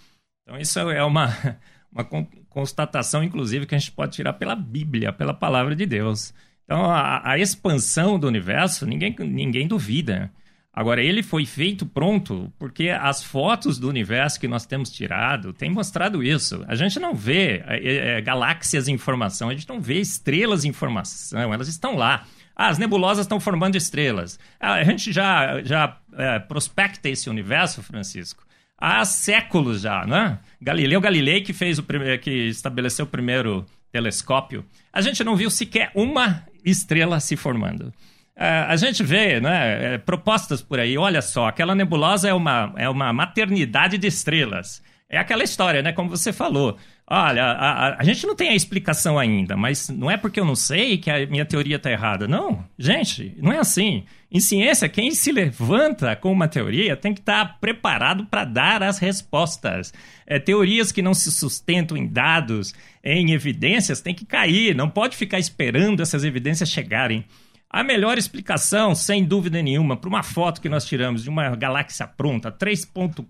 [0.44, 1.30] Então, isso é uma,
[1.92, 2.06] uma
[2.48, 6.32] constatação, inclusive, que a gente pode tirar pela Bíblia, pela palavra de Deus.
[6.64, 10.32] Então, a, a expansão do universo, ninguém, ninguém duvida.
[10.76, 15.72] Agora, ele foi feito pronto porque as fotos do universo que nós temos tirado têm
[15.72, 16.66] mostrado isso.
[16.68, 20.74] A gente não vê é, é, galáxias em formação, a gente não vê estrelas em
[20.74, 22.26] formação, elas estão lá.
[22.54, 24.38] Ah, as nebulosas estão formando estrelas.
[24.60, 28.44] Ah, a gente já, já é, prospecta esse universo, Francisco,
[28.78, 30.40] há séculos já, né?
[30.62, 31.84] Galileu Galilei, que fez o
[32.22, 37.94] que estabeleceu o primeiro telescópio, a gente não viu sequer uma estrela se formando.
[38.38, 42.74] Uh, a gente vê né, é, propostas por aí, olha só, aquela nebulosa é uma,
[42.76, 44.84] é uma maternidade de estrelas.
[45.08, 45.94] É aquela história, né?
[45.94, 46.78] Como você falou.
[47.08, 50.46] Olha, a, a, a, gente não tem a explicação ainda, mas não é porque eu
[50.46, 52.28] não sei que a minha teoria está errada.
[52.28, 54.04] Não, gente, não é assim.
[54.32, 58.82] Em ciência, quem se levanta com uma teoria tem que estar tá preparado para dar
[58.82, 59.94] as respostas.
[60.26, 64.76] É, teorias que não se sustentam em dados, em evidências, tem que cair.
[64.76, 67.24] Não pode ficar esperando essas evidências chegarem.
[67.70, 72.08] A melhor explicação, sem dúvida nenhuma, para uma foto que nós tiramos de uma galáxia
[72.08, 73.26] pronta, 3.4,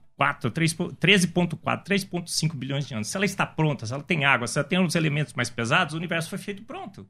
[0.52, 4.68] 13.4, 3.5 bilhões de anos, se ela está pronta, se ela tem água, se ela
[4.68, 7.08] tem os elementos mais pesados, o universo foi feito pronto.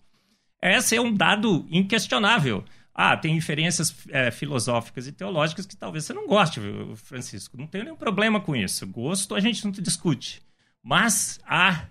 [0.61, 2.63] Esse é um dado inquestionável.
[2.97, 6.61] Ah, tem inferências é, filosóficas e teológicas que talvez você não goste,
[6.95, 7.57] Francisco.
[7.57, 8.88] Não tenho nenhum problema com isso.
[8.88, 10.41] Gosto a gente não discute.
[10.81, 11.88] Mas a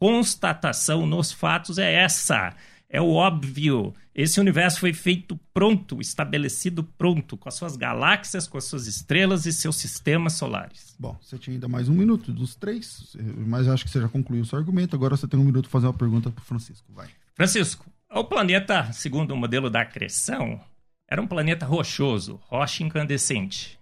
[0.00, 2.52] constatação nos fatos é essa.
[2.90, 3.94] É o óbvio.
[4.14, 9.44] Esse universo foi feito pronto, estabelecido pronto, com as suas galáxias, com as suas estrelas
[9.44, 10.96] e seus sistemas solares.
[10.98, 13.14] Bom, você tinha ainda mais um minuto dos três,
[13.46, 14.96] mas acho que você já concluiu o seu argumento.
[14.96, 16.90] Agora você tem um minuto para fazer uma pergunta para Francisco.
[16.92, 17.08] Vai.
[17.34, 20.58] Francisco, o planeta, segundo o modelo da acreção,
[21.06, 23.78] era um planeta rochoso, rocha incandescente.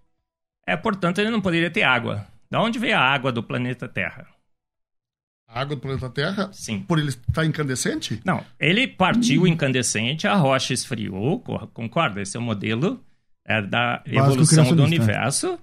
[0.67, 2.27] É, portanto, ele não poderia ter água.
[2.51, 4.27] Da onde veio a água do planeta Terra?
[5.49, 6.51] A água do planeta Terra?
[6.53, 6.81] Sim.
[6.81, 8.21] Por ele estar incandescente?
[8.25, 9.47] Não, ele partiu hum.
[9.47, 11.41] incandescente, a rocha esfriou,
[11.73, 12.21] concorda?
[12.21, 13.05] Esse é o modelo
[13.45, 15.59] é, da evolução do universo.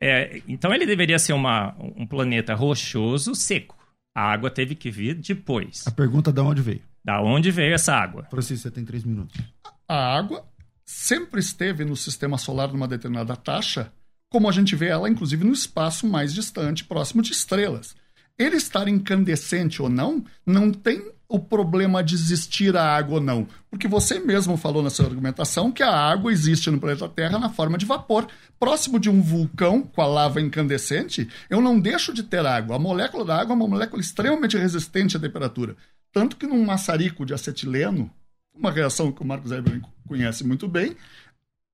[0.00, 3.76] É, então ele deveria ser uma, um planeta rochoso, seco.
[4.14, 5.86] A água teve que vir depois.
[5.86, 6.82] A pergunta é de onde veio?
[7.04, 8.26] Da onde veio essa água?
[8.30, 9.40] Francisco, você tem três minutos.
[9.88, 10.44] A água
[10.84, 13.92] sempre esteve no sistema solar numa determinada taxa,
[14.30, 17.94] como a gente vê ela, inclusive, no espaço mais distante, próximo de estrelas.
[18.38, 23.46] Ele estar incandescente ou não, não tem o problema de existir a água ou não.
[23.70, 27.50] Porque você mesmo falou na sua argumentação que a água existe no planeta Terra na
[27.50, 28.26] forma de vapor.
[28.58, 32.76] Próximo de um vulcão com a lava incandescente, eu não deixo de ter água.
[32.76, 35.76] A molécula da água é uma molécula extremamente resistente à temperatura.
[36.12, 38.10] Tanto que num maçarico de acetileno,
[38.54, 40.96] uma reação que o Marcos Eberlin conhece muito bem,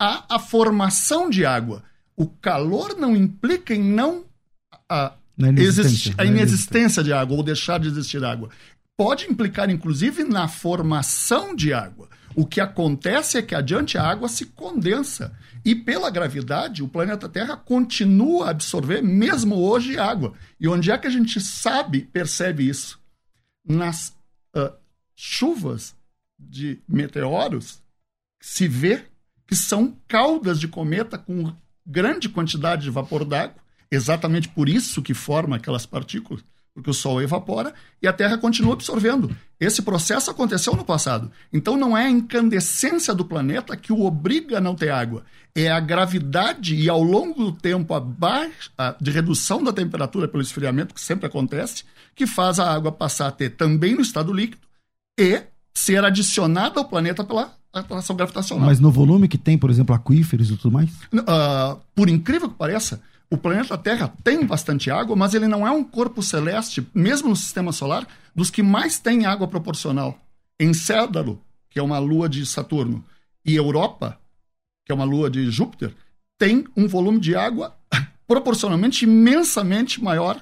[0.01, 1.85] há a formação de água.
[2.17, 4.25] O calor não implica em não
[4.89, 8.51] a, na inexistência, a inexistência de água ou deixar de existir água.
[8.97, 12.09] Pode implicar, inclusive, na formação de água.
[12.37, 15.37] O que acontece é que adiante a água se condensa.
[15.65, 20.35] E pela gravidade, o planeta Terra continua a absorver, mesmo hoje, água.
[20.61, 23.01] E onde é que a gente sabe, percebe isso?
[23.67, 24.09] Nas
[24.55, 24.73] uh,
[25.17, 25.97] chuvas
[26.39, 27.83] de meteoros,
[28.41, 29.05] se vê
[29.47, 31.53] que são caudas de cometa com
[31.87, 36.45] grande quantidade de vapor d'água, exatamente por isso que forma aquelas partículas,
[36.75, 39.35] porque o Sol evapora e a Terra continua absorvendo.
[39.61, 41.31] Esse processo aconteceu no passado.
[41.53, 45.25] Então não é a incandescência do planeta que o obriga a não ter água.
[45.55, 48.71] É a gravidade e ao longo do tempo a baixa,
[49.01, 53.33] de redução da temperatura pelo esfriamento, que sempre acontece, que faz a água passar a
[53.33, 54.67] ter também no estado líquido
[55.19, 55.43] e
[55.73, 58.67] ser adicionada ao planeta pela atração gravitacional.
[58.67, 60.91] Mas no volume que tem, por exemplo, aquíferos e tudo mais?
[61.13, 63.03] Uh, por incrível que pareça,
[63.35, 67.37] o planeta Terra tem bastante água, mas ele não é um corpo celeste, mesmo no
[67.37, 70.19] sistema solar, dos que mais tem água proporcional.
[70.59, 73.05] Encédalo, que é uma lua de Saturno,
[73.45, 74.19] e Europa,
[74.87, 75.93] que é uma lua de Júpiter,
[76.39, 77.77] tem um volume de água
[78.25, 80.41] proporcionalmente imensamente maior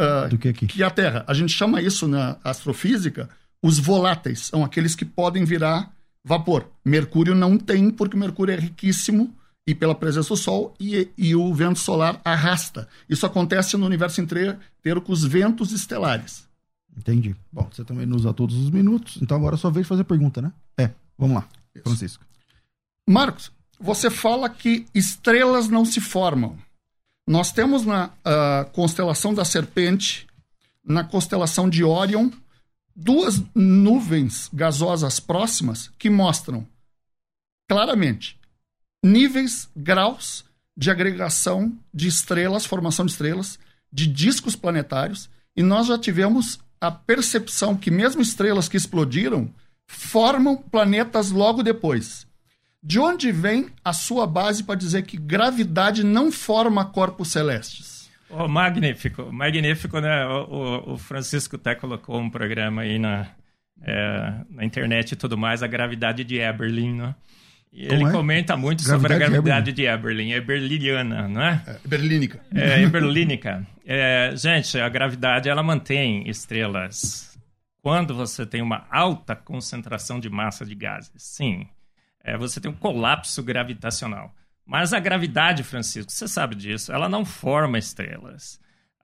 [0.00, 0.66] uh, do que, aqui.
[0.68, 1.24] que a Terra.
[1.26, 3.28] A gente chama isso na astrofísica
[3.60, 5.92] os voláteis, são aqueles que podem virar
[6.24, 6.70] vapor.
[6.84, 9.36] Mercúrio não tem, porque Mercúrio é riquíssimo
[9.68, 12.88] e pela presença do Sol e, e o vento solar arrasta.
[13.06, 16.48] Isso acontece no universo inteiro com os ventos estelares.
[16.96, 17.36] Entendi.
[17.52, 20.40] Bom, você também nos usa todos os minutos, então agora é só vez fazer pergunta,
[20.40, 20.54] né?
[20.78, 21.84] É, vamos lá, Isso.
[21.84, 22.24] Francisco.
[23.06, 26.56] Marcos, você fala que estrelas não se formam.
[27.26, 30.26] Nós temos na uh, constelação da Serpente,
[30.82, 32.30] na constelação de Órion,
[32.96, 36.66] duas nuvens gasosas próximas que mostram
[37.68, 38.37] claramente
[39.02, 40.44] níveis, graus
[40.76, 43.58] de agregação de estrelas, formação de estrelas,
[43.92, 49.52] de discos planetários, e nós já tivemos a percepção que mesmo estrelas que explodiram
[49.88, 52.28] formam planetas logo depois.
[52.80, 58.08] De onde vem a sua base para dizer que gravidade não forma corpos celestes?
[58.30, 60.24] Oh, magnífico, magnífico, né?
[60.26, 63.26] O, o, Francisco até colocou um programa aí na,
[63.82, 67.14] é, na internet e tudo mais, a gravidade de Eberlin, né?
[67.72, 68.10] E ele é?
[68.10, 70.32] comenta muito gravidade sobre a gravidade de Eberlin.
[70.32, 71.62] É berliniana, não é?
[71.66, 72.40] é berlínica.
[72.54, 73.66] É, berlínica.
[73.86, 77.38] É, gente, a gravidade ela mantém estrelas
[77.82, 81.12] quando você tem uma alta concentração de massa de gases.
[81.16, 81.66] Sim,
[82.22, 84.34] é, você tem um colapso gravitacional.
[84.66, 88.60] Mas a gravidade, Francisco, você sabe disso, ela não forma estrelas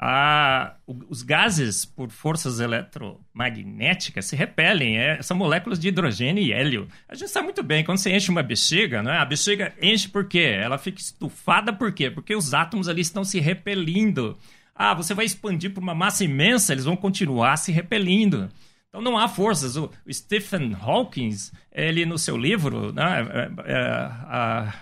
[0.07, 4.99] a, os gases, por forças eletromagnéticas, se repelem.
[4.99, 6.87] É, são moléculas de hidrogênio e hélio.
[7.09, 10.29] A gente sabe muito bem, quando você enche uma bexiga, né, a bexiga enche por
[10.29, 10.59] quê?
[10.61, 12.11] Ela fica estufada por quê?
[12.11, 14.37] Porque os átomos ali estão se repelindo.
[14.75, 18.51] Ah, você vai expandir para uma massa imensa, eles vão continuar se repelindo.
[18.91, 19.75] Então não há forças.
[19.75, 21.31] O, Stephen Hawking,
[21.73, 23.27] ele no seu livro, né,
[23.67, 24.75] é, é, a,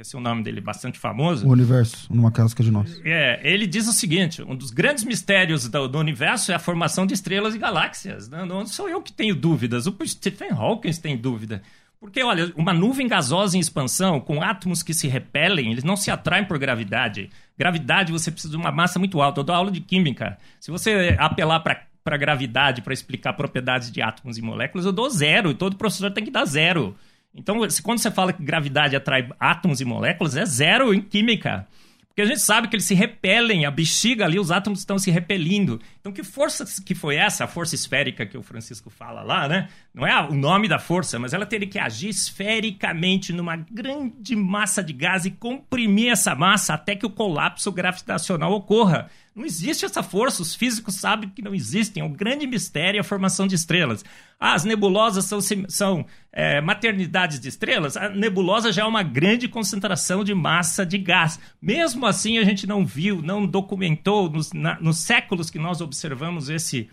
[0.00, 1.46] esqueci o nome dele, bastante famoso.
[1.46, 3.00] O universo, numa casca de nós.
[3.04, 7.06] É, ele diz o seguinte: um dos grandes mistérios do, do universo é a formação
[7.06, 8.28] de estrelas e galáxias.
[8.28, 11.62] Não, não, sou eu que tenho dúvidas, o Stephen Hawking tem dúvida.
[12.00, 16.10] Porque, olha, uma nuvem gasosa em expansão, com átomos que se repelem, eles não se
[16.10, 17.28] atraem por gravidade.
[17.58, 19.40] Gravidade, você precisa de uma massa muito alta.
[19.40, 20.38] Eu dou aula de química.
[20.58, 25.10] Se você apelar para para gravidade para explicar propriedades de átomos e moléculas, eu dou
[25.10, 25.50] zero.
[25.50, 26.96] E todo professor tem que dar zero.
[27.34, 31.66] Então, quando você fala que gravidade atrai átomos e moléculas, é zero em química.
[32.10, 35.12] Porque a gente sabe que eles se repelem, a bexiga ali, os átomos estão se
[35.12, 35.80] repelindo.
[36.00, 39.68] Então, que força que foi essa, a força esférica que o Francisco fala lá, né?
[39.94, 44.82] Não é o nome da força, mas ela teria que agir esfericamente numa grande massa
[44.82, 49.08] de gás e comprimir essa massa até que o colapso gravitacional ocorra.
[49.34, 52.02] Não existe essa força, os físicos sabem que não existem.
[52.02, 54.04] É um grande mistério a formação de estrelas.
[54.38, 57.96] Ah, as nebulosas são, são é, maternidades de estrelas?
[57.96, 61.38] A nebulosa já é uma grande concentração de massa de gás.
[61.62, 66.48] Mesmo assim, a gente não viu, não documentou nos, na, nos séculos que nós observamos
[66.48, 66.88] esse,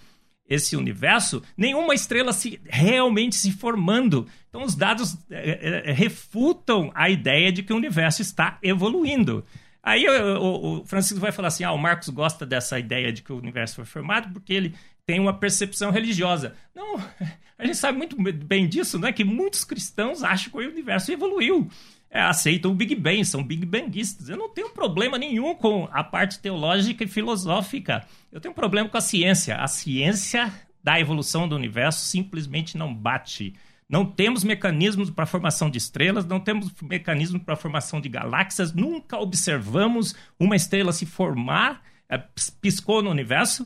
[0.47, 4.27] esse universo, nenhuma estrela se realmente se formando.
[4.47, 9.43] Então, os dados é, é, refutam a ideia de que o universo está evoluindo.
[9.87, 13.31] Aí o, o, Francisco vai falar assim: ah, o Marcos gosta dessa ideia de que
[13.31, 14.75] o universo foi formado porque ele
[15.05, 16.55] tem uma percepção religiosa.
[16.75, 16.97] Não,
[17.57, 19.13] a gente sabe muito bem disso, né?
[19.13, 21.69] Que muitos cristãos acham que o universo evoluiu.
[22.11, 24.27] É, aceitam o Big Bang, são Big Bangistas.
[24.27, 28.05] Eu não tenho problema nenhum com a parte teológica e filosófica.
[28.29, 29.55] Eu tenho problema com a ciência.
[29.55, 30.51] A ciência
[30.83, 33.53] da evolução do universo simplesmente não bate
[33.89, 38.09] não temos mecanismos para a formação de estrelas, não temos mecanismos para a formação de
[38.09, 42.17] galáxias, nunca observamos uma estrela se formar, é,
[42.61, 43.65] piscou no universo.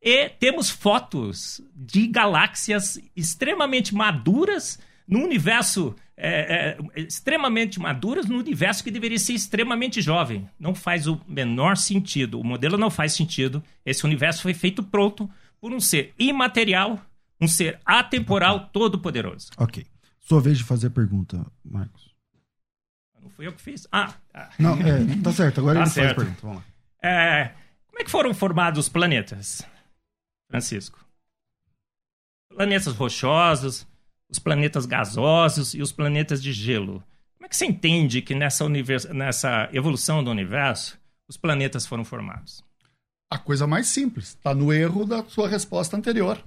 [0.00, 8.82] E temos fotos de galáxias extremamente maduras no universo é, é, extremamente maduras, no universo
[8.82, 10.48] que deveria ser extremamente jovem.
[10.58, 12.40] Não faz o menor sentido.
[12.40, 13.62] O modelo não faz sentido.
[13.84, 15.28] Esse universo foi feito pronto
[15.60, 17.00] por um ser imaterial,
[17.40, 19.50] um ser atemporal, todo-poderoso.
[19.58, 19.86] Ok.
[20.20, 22.14] Sua vez de fazer a pergunta, Marcos.
[23.22, 23.86] Não fui eu que fiz.
[23.92, 24.50] Ah, ah.
[24.58, 25.60] Não, é, tá certo.
[25.60, 26.06] Agora Tá ele certo.
[26.06, 26.40] faz a pergunta.
[26.42, 26.56] Vamos
[27.02, 27.08] lá.
[27.08, 27.54] É,
[27.88, 29.62] como é que foram formados os planetas,
[30.50, 31.04] Francisco?
[32.48, 33.86] Planetas rochosos,
[34.28, 37.02] os planetas gasosos e os planetas de gelo.
[37.36, 39.04] Como é que você entende que nessa, univers...
[39.06, 42.64] nessa evolução do universo os planetas foram formados?
[43.30, 46.42] A coisa mais simples, está no erro da sua resposta anterior.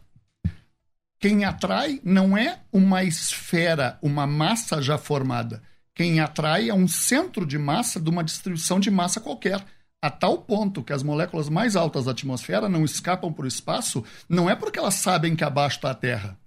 [1.20, 5.62] Quem atrai não é uma esfera, uma massa já formada.
[5.94, 9.62] Quem atrai é um centro de massa de uma distribuição de massa qualquer.
[10.02, 14.02] A tal ponto que as moléculas mais altas da atmosfera não escapam para o espaço,
[14.30, 16.40] não é porque elas sabem que abaixo está a Terra.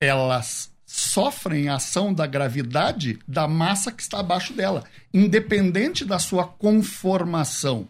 [0.00, 6.46] Elas sofrem a ação da gravidade da massa que está abaixo dela, independente da sua
[6.46, 7.88] conformação.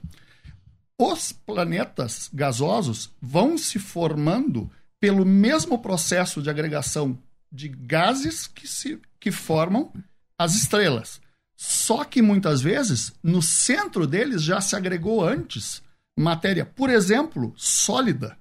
[0.98, 4.70] Os planetas gasosos vão se formando
[5.00, 7.18] pelo mesmo processo de agregação
[7.50, 9.92] de gases que, se, que formam
[10.38, 11.20] as estrelas.
[11.56, 15.82] Só que muitas vezes, no centro deles já se agregou antes
[16.18, 18.38] matéria, por exemplo, sólida.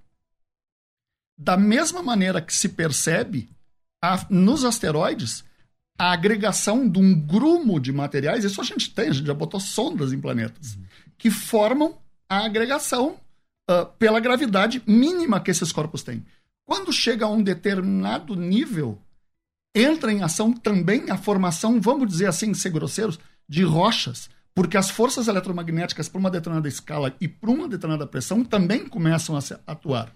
[1.37, 3.49] Da mesma maneira que se percebe
[4.03, 5.43] a, nos asteroides
[5.97, 9.59] a agregação de um grumo de materiais, isso a gente tem, a gente já botou
[9.59, 10.77] sondas em planetas,
[11.17, 11.97] que formam
[12.29, 13.17] a agregação
[13.69, 16.25] uh, pela gravidade mínima que esses corpos têm.
[16.65, 18.99] Quando chega a um determinado nível,
[19.75, 24.89] entra em ação também a formação, vamos dizer assim, ser grosseiros, de rochas, porque as
[24.89, 29.41] forças eletromagnéticas para uma determinada escala e para uma determinada pressão também começam a
[29.71, 30.11] atuar.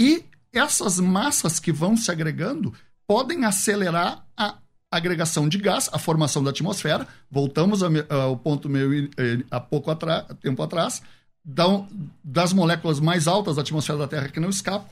[0.00, 2.72] E essas massas que vão se agregando
[3.06, 4.58] podem acelerar a
[4.90, 7.06] agregação de gás, a formação da atmosfera.
[7.28, 8.88] Voltamos ao ponto meu
[9.50, 11.02] há pouco atrás, tempo atrás,
[12.22, 14.88] das moléculas mais altas da atmosfera da Terra que não escapam,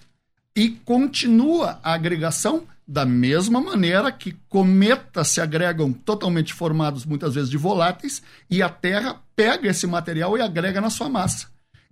[0.54, 7.48] e continua a agregação da mesma maneira que cometas se agregam totalmente formados muitas vezes
[7.48, 11.46] de voláteis e a Terra pega esse material e agrega na sua massa.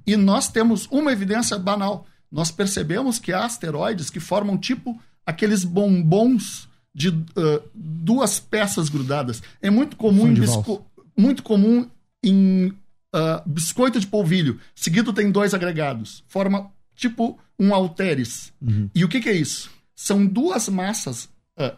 [0.06, 2.06] E nós temos uma evidência banal.
[2.30, 9.42] Nós percebemos que há asteroides que formam tipo aqueles bombons de uh, duas peças grudadas.
[9.62, 10.84] É muito comum em, bisco...
[11.16, 11.88] muito comum
[12.22, 12.66] em
[13.14, 14.60] uh, biscoito de polvilho.
[14.74, 16.24] Seguido tem dois agregados.
[16.26, 16.70] Forma
[17.00, 18.52] tipo um halteres.
[18.60, 18.90] Uhum.
[18.94, 19.70] E o que, que, é isso?
[19.96, 21.76] São duas massas uh,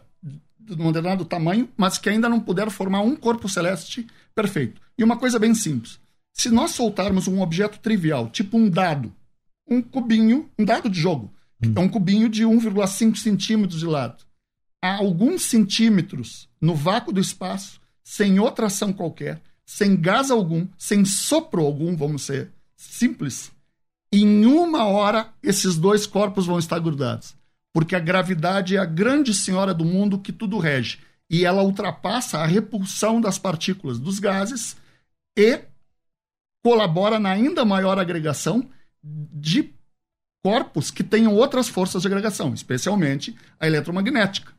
[0.59, 4.05] de um determinado tamanho, mas que ainda não puderam formar um corpo celeste
[4.35, 4.81] perfeito.
[4.97, 5.99] E uma coisa bem simples.
[6.33, 9.13] Se nós soltarmos um objeto trivial, tipo um dado,
[9.67, 11.73] um cubinho, um dado de jogo, uhum.
[11.75, 14.23] é um cubinho de 1,5 centímetros de lado,
[14.81, 21.05] a alguns centímetros no vácuo do espaço, sem outra ação qualquer, sem gás algum, sem
[21.05, 23.51] sopro algum, vamos ser simples,
[24.21, 27.35] em uma hora esses dois corpos vão estar grudados.
[27.73, 30.99] Porque a gravidade é a grande senhora do mundo que tudo rege.
[31.29, 34.77] E ela ultrapassa a repulsão das partículas dos gases
[35.35, 35.61] e
[36.63, 38.69] colabora na ainda maior agregação
[39.03, 39.73] de
[40.43, 44.53] corpos que tenham outras forças de agregação, especialmente a eletromagnética.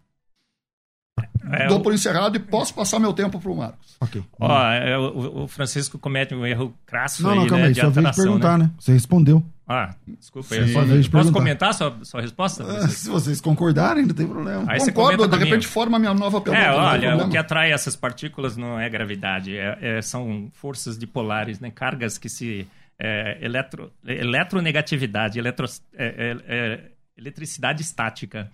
[1.53, 3.97] É, Dou por encerrado e posso passar meu tempo para o Marcos.
[4.01, 4.23] Ok.
[4.41, 7.75] Ó, é, o, o, Francisco comete um erro crasso não, aí, não, calma né, aí,
[7.75, 8.71] de sua vez de perguntar, né?
[8.79, 9.45] Você respondeu.
[9.67, 10.55] Ah, desculpa.
[10.55, 11.33] Eu de posso perguntar.
[11.33, 12.65] comentar sua, sua resposta?
[12.65, 14.65] Ah, se vocês concordarem, não tem problema.
[14.69, 16.67] Aí Concordo, de repente forma a minha nova pergunta.
[16.67, 21.61] É, olha, o que atrai essas partículas não é gravidade, é- é- são forças dipolares,
[21.61, 21.71] né?
[21.71, 22.67] cargas que se.
[22.97, 25.67] É, eletro, eletronegatividade, eletro,
[25.97, 26.81] é, é, é,
[27.19, 28.49] eletricidade estática.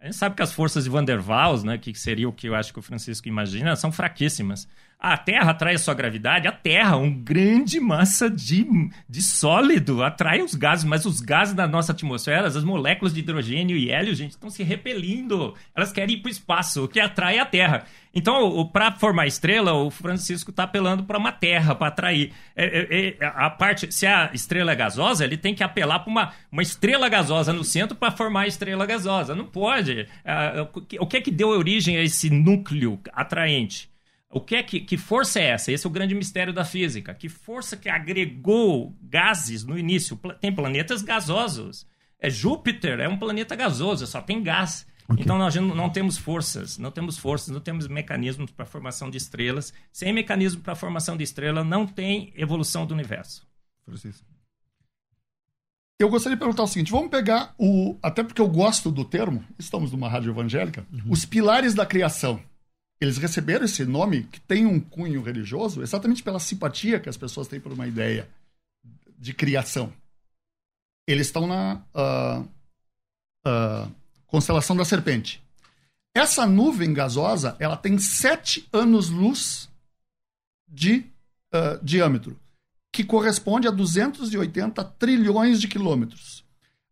[0.00, 2.48] A gente sabe que as forças de Van der Waals, né, que seria o que
[2.48, 4.66] eu acho que o Francisco imagina, são fraquíssimas.
[5.00, 8.66] A Terra atrai a sua gravidade, a Terra, um grande massa de,
[9.08, 13.78] de sólido, atrai os gases, mas os gases da nossa atmosfera, as moléculas de hidrogênio
[13.78, 15.54] e hélio, gente, estão se repelindo.
[15.74, 17.86] Elas querem ir para o espaço, o que atrai a Terra.
[18.14, 22.32] Então, para formar estrela, o Francisco está apelando para uma Terra, para atrair.
[22.54, 26.10] É, é, é, a parte, se a estrela é gasosa, ele tem que apelar para
[26.10, 29.34] uma, uma estrela gasosa no centro para formar a estrela gasosa.
[29.34, 30.06] Não pode.
[30.26, 33.88] Ah, o que é que deu origem a esse núcleo atraente?
[34.32, 35.72] O que é que, que força é essa?
[35.72, 37.12] Esse é o grande mistério da física.
[37.12, 40.16] Que força que agregou gases no início?
[40.40, 41.84] Tem planetas gasosos.
[42.16, 44.86] É Júpiter é um planeta gasoso, só tem gás.
[45.08, 45.24] Ok.
[45.24, 49.16] Então nós não, temos forças, não temos forças, não temos mecanismos para a formação de
[49.16, 49.74] estrelas.
[49.92, 53.44] Sem mecanismo para a formação de estrela, não tem evolução do universo.
[53.84, 54.24] Francisco.
[55.98, 57.98] eu gostaria de perguntar o seguinte: vamos pegar o.
[58.00, 61.10] Até porque eu gosto do termo, estamos numa rádio evangélica, uhum.
[61.10, 62.40] os pilares da criação.
[63.00, 67.48] Eles receberam esse nome que tem um cunho religioso exatamente pela simpatia que as pessoas
[67.48, 68.28] têm por uma ideia
[69.18, 69.92] de criação.
[71.06, 72.42] Eles estão na uh,
[73.46, 73.90] uh,
[74.26, 75.42] constelação da serpente.
[76.14, 79.70] Essa nuvem gasosa ela tem sete anos-luz
[80.68, 81.06] de
[81.54, 82.38] uh, diâmetro,
[82.92, 86.44] que corresponde a 280 trilhões de quilômetros.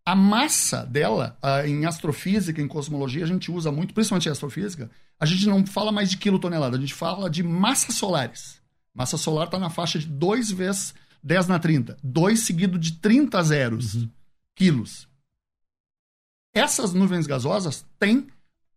[0.08, 1.36] A massa dela,
[1.66, 4.90] em astrofísica, em cosmologia, a gente usa muito, principalmente em astrofísica,
[5.20, 8.58] a gente não fala mais de quilotonelada, a gente fala de massas solares.
[8.94, 11.98] Massa solar está na faixa de 2 vezes 10 na 30.
[12.02, 14.10] 2 seguido de 30 zeros uhum.
[14.54, 15.06] quilos.
[16.54, 18.28] Essas nuvens gasosas têm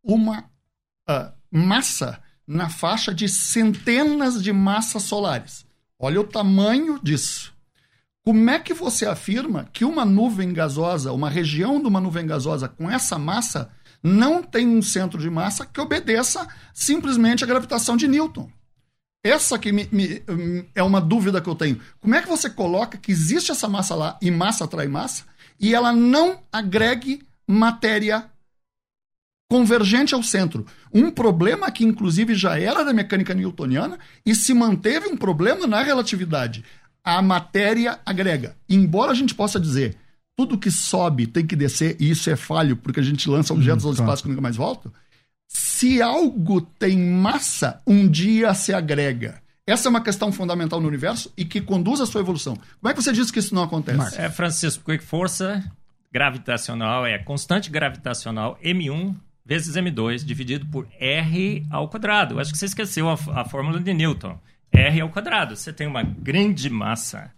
[0.03, 0.41] uma
[1.09, 5.65] uh, massa na faixa de centenas de massas solares.
[5.97, 7.53] Olha o tamanho disso.
[8.23, 12.67] Como é que você afirma que uma nuvem gasosa, uma região de uma nuvem gasosa
[12.67, 13.71] com essa massa,
[14.03, 18.47] não tem um centro de massa que obedeça simplesmente à gravitação de Newton?
[19.23, 20.21] Essa que me, me,
[20.75, 21.79] é uma dúvida que eu tenho.
[21.99, 25.25] Como é que você coloca que existe essa massa lá e massa atrai massa
[25.59, 28.29] e ela não agregue matéria
[29.49, 30.65] convergente ao centro?
[30.93, 35.83] Um problema que, inclusive, já era da mecânica newtoniana e se manteve um problema na
[35.83, 36.63] relatividade
[37.03, 38.55] a matéria agrega.
[38.69, 39.97] Embora a gente possa dizer
[40.35, 43.85] tudo que sobe tem que descer, e isso é falho, porque a gente lança objetos
[43.85, 44.91] hum, ao espaço que nunca mais voltam.
[45.47, 49.41] Se algo tem massa, um dia se agrega.
[49.67, 52.55] Essa é uma questão fundamental no universo e que conduz à sua evolução.
[52.55, 54.19] Como é que você diz que isso não acontece?
[54.19, 55.63] É, Francisco, porque força
[56.11, 62.39] gravitacional é constante gravitacional M1 vezes M2 dividido por R ao quadrado.
[62.39, 64.39] Acho que você esqueceu a, a fórmula de Newton.
[64.71, 65.55] R ao quadrado.
[65.55, 67.31] Você tem uma grande massa.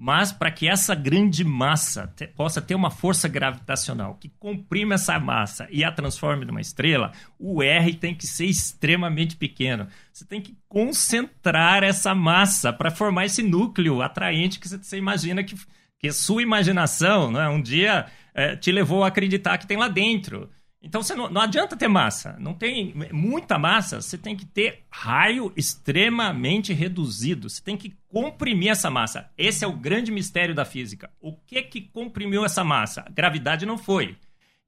[0.00, 5.18] Mas para que essa grande massa te, possa ter uma força gravitacional que comprime essa
[5.18, 9.88] massa e a transforme numa estrela, o R tem que ser extremamente pequeno.
[10.12, 15.56] Você tem que concentrar essa massa para formar esse núcleo atraente que você imagina que,
[15.98, 20.48] que sua imaginação né, um dia é, te levou a acreditar que tem lá dentro.
[20.80, 22.36] Então você não, não, adianta ter massa.
[22.38, 27.48] Não tem muita massa, você tem que ter raio extremamente reduzido.
[27.50, 29.28] Você tem que comprimir essa massa.
[29.36, 31.10] Esse é o grande mistério da física.
[31.20, 33.02] O que que comprimiu essa massa?
[33.06, 34.16] A gravidade não foi.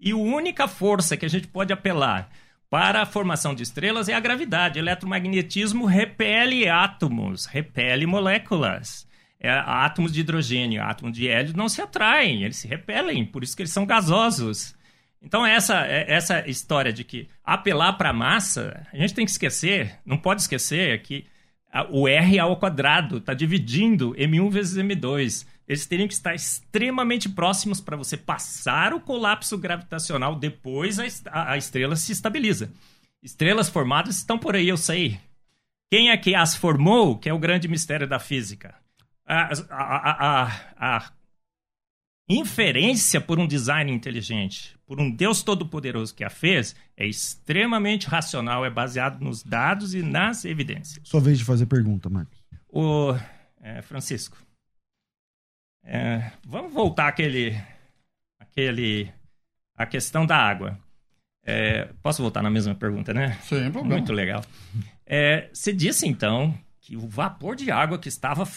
[0.01, 2.31] E a única força que a gente pode apelar
[2.69, 4.79] para a formação de estrelas é a gravidade.
[4.79, 9.07] O eletromagnetismo repele átomos, repele moléculas.
[9.39, 13.57] É, átomos de hidrogênio, átomos de hélio não se atraem, eles se repelem, por isso
[13.57, 14.75] que eles são gasosos.
[15.23, 19.31] Então, essa, é, essa história de que apelar para a massa, a gente tem que
[19.31, 21.27] esquecer, não pode esquecer que
[21.91, 25.47] o R ao quadrado está dividindo M1 vezes M2.
[25.69, 31.57] Eles teriam que estar extremamente próximos para você passar o colapso gravitacional, depois a, a
[31.57, 32.73] estrela se estabiliza.
[33.23, 35.21] Estrelas formadas estão por aí, eu sei.
[35.91, 38.75] Quem é que as formou, que é o grande mistério da física?
[39.25, 41.13] A, a, a, a
[42.31, 48.65] inferência por um design inteligente, por um Deus todo-poderoso que a fez, é extremamente racional,
[48.65, 51.09] é baseado nos dados e nas evidências.
[51.09, 52.39] Sua vez de fazer pergunta, Marcos.
[52.69, 53.15] O
[53.61, 54.37] é, Francisco,
[55.83, 57.61] é, vamos voltar aquele,
[58.39, 59.11] aquele,
[59.77, 60.79] a questão da água.
[61.45, 63.33] É, posso voltar na mesma pergunta, né?
[63.43, 63.97] Sim, problema.
[63.97, 64.45] Muito legal.
[65.05, 68.49] É, você disse então que o vapor de água que estava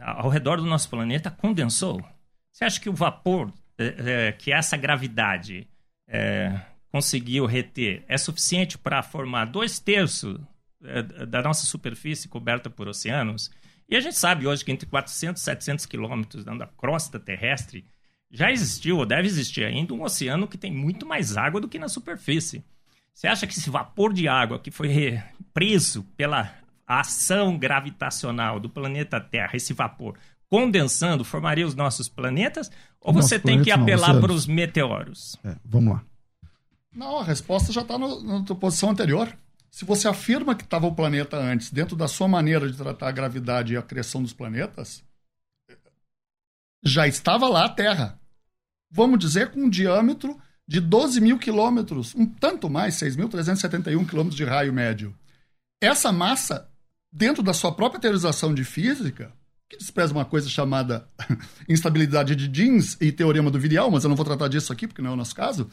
[0.00, 2.02] ao redor do nosso planeta condensou.
[2.52, 5.66] Você acha que o vapor, é, é, que essa gravidade
[6.06, 10.38] é, conseguiu reter, é suficiente para formar dois terços
[10.84, 13.50] é, da nossa superfície coberta por oceanos?
[13.88, 17.84] E a gente sabe hoje que entre 400 e 700 quilômetros da crosta terrestre
[18.30, 21.78] já existiu, ou deve existir ainda, um oceano que tem muito mais água do que
[21.78, 22.64] na superfície.
[23.12, 25.22] Você acha que esse vapor de água que foi
[25.52, 26.54] preso pela
[26.86, 30.16] ação gravitacional do planeta Terra, esse vapor,
[30.52, 32.70] condensando formaria os nossos planetas?
[33.00, 35.34] Ou você tem que apelar para os meteoros?
[35.42, 36.04] É, vamos lá.
[36.94, 39.34] Não, a resposta já está na posição anterior.
[39.70, 43.12] Se você afirma que estava o planeta antes, dentro da sua maneira de tratar a
[43.12, 45.02] gravidade e a criação dos planetas,
[46.84, 48.20] já estava lá a Terra.
[48.90, 50.38] Vamos dizer com um diâmetro
[50.68, 55.16] de 12 mil quilômetros, um tanto mais, 6.371 quilômetros de raio médio.
[55.80, 56.68] Essa massa,
[57.10, 59.32] dentro da sua própria teorização de física,
[59.72, 61.08] que despreza uma coisa chamada
[61.66, 65.00] instabilidade de jeans e teorema do Virial, mas eu não vou tratar disso aqui porque
[65.00, 65.70] não é o nosso caso,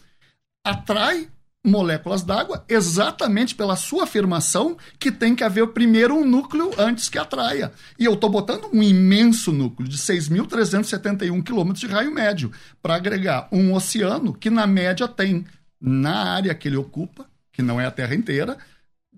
[0.66, 1.30] atrai
[1.66, 7.18] moléculas d'água exatamente pela sua afirmação que tem que haver primeiro um núcleo antes que
[7.18, 7.74] atraia.
[8.00, 13.50] E eu estou botando um imenso núcleo de 6.371 quilômetros de raio médio para agregar
[13.52, 15.45] um oceano que, na média, tem
[15.82, 18.58] na área que ele ocupa, que não é a Terra inteira,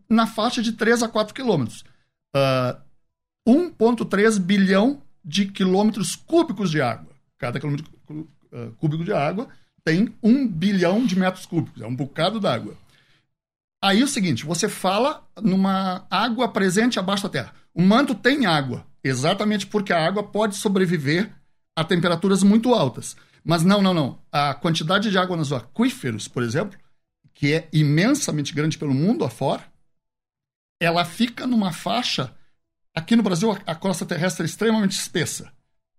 [0.10, 1.86] na faixa de 3 a 4 quilômetros.
[2.36, 2.91] Uh,
[3.48, 7.12] 1,3 bilhão de quilômetros cúbicos de água.
[7.38, 9.48] Cada quilômetro uh, cúbico de água
[9.84, 12.78] tem um bilhão de metros cúbicos, é um bocado d'água.
[13.84, 17.54] Aí é o seguinte, você fala numa água presente abaixo da Terra.
[17.74, 21.32] O manto tem água, exatamente porque a água pode sobreviver
[21.76, 23.16] a temperaturas muito altas.
[23.44, 24.20] Mas não, não, não.
[24.32, 26.78] A quantidade de água nos aquíferos, por exemplo,
[27.34, 29.66] que é imensamente grande pelo mundo afora,
[30.80, 32.36] ela fica numa faixa.
[32.96, 35.52] Aqui no Brasil, a costa terrestre é extremamente espessa,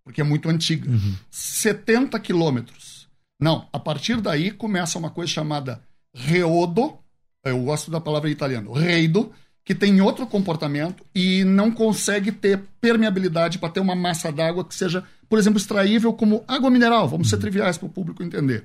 [0.04, 0.90] porque é muito antiga.
[0.90, 1.16] Uhum.
[1.30, 3.02] 70 quilômetros
[3.42, 5.82] não, a partir daí começa uma coisa chamada
[6.14, 6.96] reodo,
[7.44, 9.32] eu gosto da palavra em italiano, reido,
[9.64, 14.72] que tem outro comportamento e não consegue ter permeabilidade para ter uma massa d'água que
[14.72, 17.08] seja, por exemplo, extraível como água mineral.
[17.08, 17.40] Vamos ser uhum.
[17.40, 18.64] triviais para o público entender.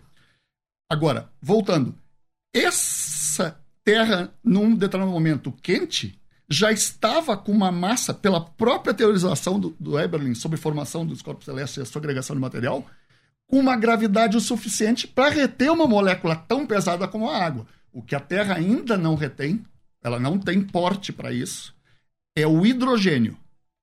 [0.87, 1.95] Agora, voltando,
[2.53, 6.16] essa terra, num determinado momento quente,
[6.49, 11.45] já estava com uma massa, pela própria teorização do, do Eberlin sobre formação dos corpos
[11.45, 12.85] celestes e a sua agregação de material,
[13.47, 17.65] com uma gravidade o suficiente para reter uma molécula tão pesada como a água.
[17.91, 19.65] O que a Terra ainda não retém,
[20.03, 21.73] ela não tem porte para isso,
[22.35, 23.37] é o hidrogênio.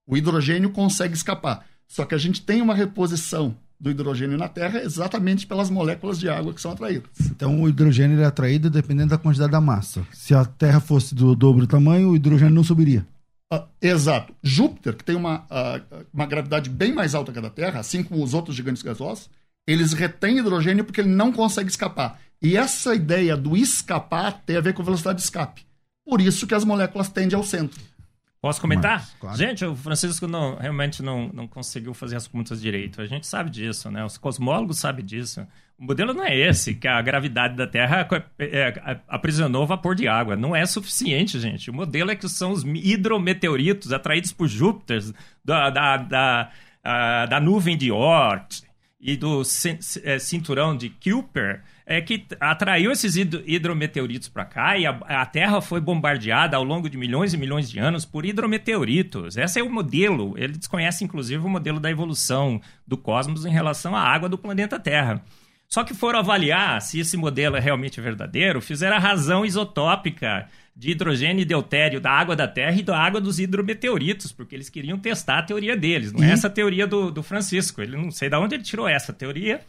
[0.07, 1.67] O hidrogênio consegue escapar.
[1.87, 6.27] Só que a gente tem uma reposição do hidrogênio na Terra exatamente pelas moléculas de
[6.27, 7.11] água que são atraídas.
[7.31, 10.07] Então o hidrogênio é atraído dependendo da quantidade da massa.
[10.11, 13.07] Se a Terra fosse do dobro do tamanho, o hidrogênio não subiria.
[13.53, 14.33] Uh, exato.
[14.43, 18.03] Júpiter, que tem uma, uh, uma gravidade bem mais alta que a da Terra, assim
[18.03, 19.29] como os outros gigantes gasosos,
[19.67, 22.19] eles retêm hidrogênio porque ele não consegue escapar.
[22.41, 25.63] E essa ideia do escapar tem a ver com velocidade de escape.
[26.07, 27.79] Por isso que as moléculas tendem ao centro.
[28.45, 28.99] Posso comentar?
[28.99, 29.39] Mas, claro.
[29.39, 33.01] Gente, o Francisco não, realmente não, não conseguiu fazer as contas direito.
[33.01, 34.05] A gente sabe disso, né?
[34.05, 35.47] Os cosmólogos sabem disso.
[35.79, 38.07] O modelo não é esse, que a gravidade da Terra
[38.39, 40.37] é, é, aprisionou vapor de água.
[40.37, 41.71] Não é suficiente, gente.
[41.71, 45.03] O modelo é que são os hidrometeoritos atraídos por Júpiter,
[45.43, 46.51] da, da, da,
[46.85, 48.63] a, da nuvem de Oort,
[49.01, 49.41] e do
[50.03, 55.61] é, cinturão de Kuiper é que atraiu esses hidrometeoritos para cá e a, a, Terra
[55.61, 59.37] foi bombardeada ao longo de milhões e milhões de anos por hidrometeoritos.
[59.37, 60.35] Esse é o modelo.
[60.39, 64.81] Ele desconhece, inclusive, o modelo da evolução do cosmos em relação à água do planeta
[64.81, 65.23] Terra.
[65.69, 70.91] Só que foram avaliar se esse modelo é realmente verdadeiro, fizeram a razão isotópica de
[70.91, 74.99] hidrogênio e deutério da água da Terra e da água dos hidrometeoritos, porque eles queriam
[74.99, 76.13] testar a teoria deles.
[76.13, 76.31] Não é e...
[76.31, 77.83] é essa a teoria do, do Francisco.
[77.83, 79.61] Ele não sei de onde ele tirou essa teoria.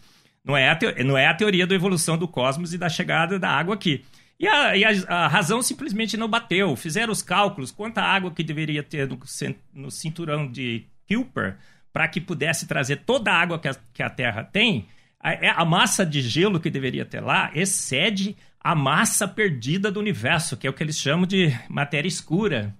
[0.46, 1.04] Não é, a te...
[1.04, 4.06] não é a teoria da evolução do cosmos e da chegada da água aqui.
[4.40, 6.76] E a, e a, a razão simplesmente não bateu.
[6.76, 9.18] Fizeram os cálculos quanta água que deveria ter no,
[9.74, 11.58] no cinturão de Kuiper
[11.92, 14.86] para que pudesse trazer toda a água que a, que a Terra tem.
[15.20, 20.00] A, é, a massa de gelo que deveria ter lá excede a massa perdida do
[20.00, 22.76] universo, que é o que eles chamam de matéria escura.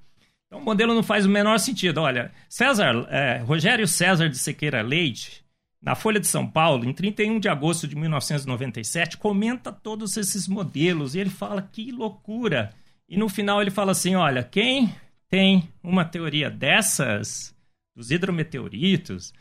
[0.46, 2.02] Então o modelo não faz o menor sentido.
[2.02, 5.45] Olha, César, é, Rogério César de Sequeira Leite,
[5.86, 11.14] na Folha de São Paulo, em 31 de agosto de 1997, comenta todos esses modelos
[11.14, 12.74] e ele fala que loucura.
[13.08, 14.94] E no final ele fala assim: olha, quem
[15.30, 17.56] tem uma teoria dessas,
[17.96, 19.32] dos hidrometeoritos,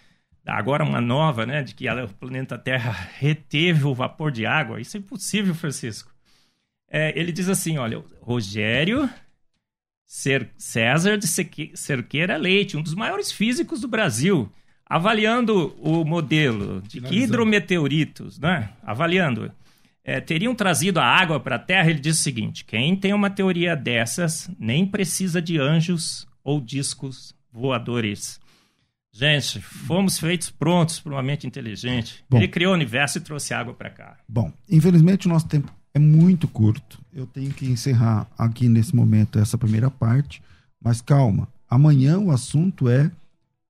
[0.46, 4.96] agora uma nova, né, de que o planeta Terra reteve o vapor de água, isso
[4.96, 6.14] é impossível, Francisco
[6.94, 9.10] é, ele diz assim: olha, Rogério
[10.06, 11.26] César de
[11.76, 14.48] Cerqueira Leite, um dos maiores físicos do Brasil,
[14.94, 18.70] avaliando o modelo de que hidrometeoritos, né?
[18.80, 19.50] avaliando,
[20.04, 23.28] é, teriam trazido a água para a Terra, ele diz o seguinte: quem tem uma
[23.28, 28.38] teoria dessas nem precisa de anjos ou discos voadores.
[29.12, 32.24] Gente, fomos feitos prontos para uma mente inteligente.
[32.30, 34.16] Bom, ele criou o universo e trouxe água para cá.
[34.28, 37.00] Bom, infelizmente o nosso tempo é muito curto.
[37.12, 40.40] Eu tenho que encerrar aqui nesse momento essa primeira parte,
[40.80, 41.48] mas calma.
[41.68, 43.10] Amanhã o assunto é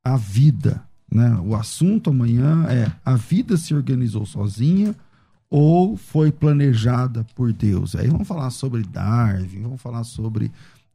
[0.03, 0.83] a vida,
[1.15, 1.39] né?
[1.45, 4.95] O assunto amanhã é a vida se organizou sozinha
[5.49, 7.95] ou foi planejada por Deus.
[7.95, 10.51] Aí vamos falar sobre Darwin, vamos falar sobre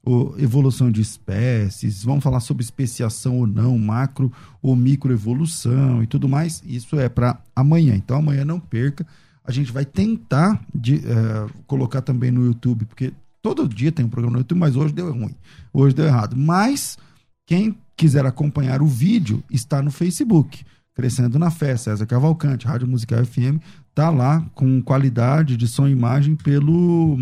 [0.06, 6.28] o, evolução de espécies, vamos falar sobre especiação ou não, macro ou microevolução e tudo
[6.28, 6.62] mais.
[6.66, 7.96] Isso é para amanhã.
[7.96, 9.08] Então amanhã não perca
[9.50, 13.12] a gente vai tentar de, uh, colocar também no YouTube, porque
[13.42, 15.34] todo dia tem um programa no YouTube, mas hoje deu ruim.
[15.74, 16.38] Hoje deu errado.
[16.38, 17.00] Mas
[17.48, 20.64] quem quiser acompanhar o vídeo está no Facebook.
[20.95, 23.60] Crescendo na Fé, César Cavalcante, Rádio Musical FM,
[23.93, 27.18] tá lá com qualidade de som e imagem pelo,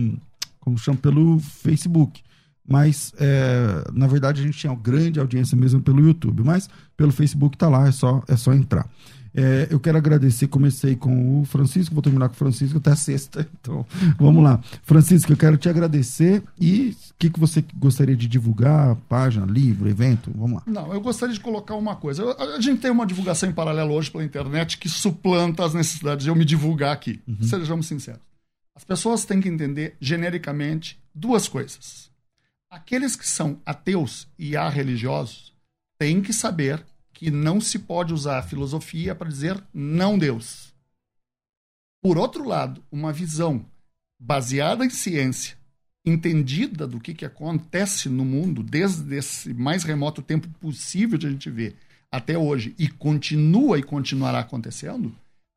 [0.59, 2.21] como chama, pelo Facebook.
[2.67, 6.43] Mas, é, na verdade, a gente tinha uma grande audiência mesmo pelo YouTube.
[6.43, 8.87] Mas pelo Facebook tá lá, é só, é só entrar.
[9.39, 13.47] É, eu quero agradecer, comecei com o Francisco, vou terminar com o Francisco até sexta.
[13.67, 13.85] Então,
[14.17, 14.61] vamos lá.
[14.83, 18.95] Francisco, eu quero te agradecer e o que, que você gostaria de divulgar?
[19.09, 20.31] Página, livro, evento?
[20.33, 20.63] Vamos lá.
[20.65, 22.33] Não, eu gostaria de colocar uma coisa.
[22.55, 26.29] A gente tem uma divulgação em paralelo hoje pela internet que suplanta as necessidades de
[26.29, 27.19] eu me divulgar aqui.
[27.27, 27.43] Uhum.
[27.43, 28.21] Sejamos sinceros.
[28.73, 32.09] As pessoas têm que entender genericamente duas coisas.
[32.71, 35.53] Aqueles que são ateus e religiosos
[35.99, 36.85] têm que saber
[37.17, 40.71] que não se pode usar a filosofia para dizer não Deus.
[41.99, 43.65] Por outro lado, uma visão
[44.19, 45.57] baseada em ciência,
[46.05, 51.31] entendida do que, que acontece no mundo desde esse mais remoto tempo possível de a
[51.31, 51.75] gente ver
[52.11, 55.11] até hoje e continua e continuará acontecendo,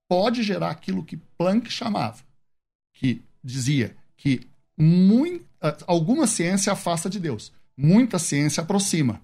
[0.08, 2.22] pode gerar aquilo que Planck chamava,
[2.94, 4.48] que dizia que
[4.78, 9.20] muita, alguma ciência afasta de Deus, muita ciência aproxima.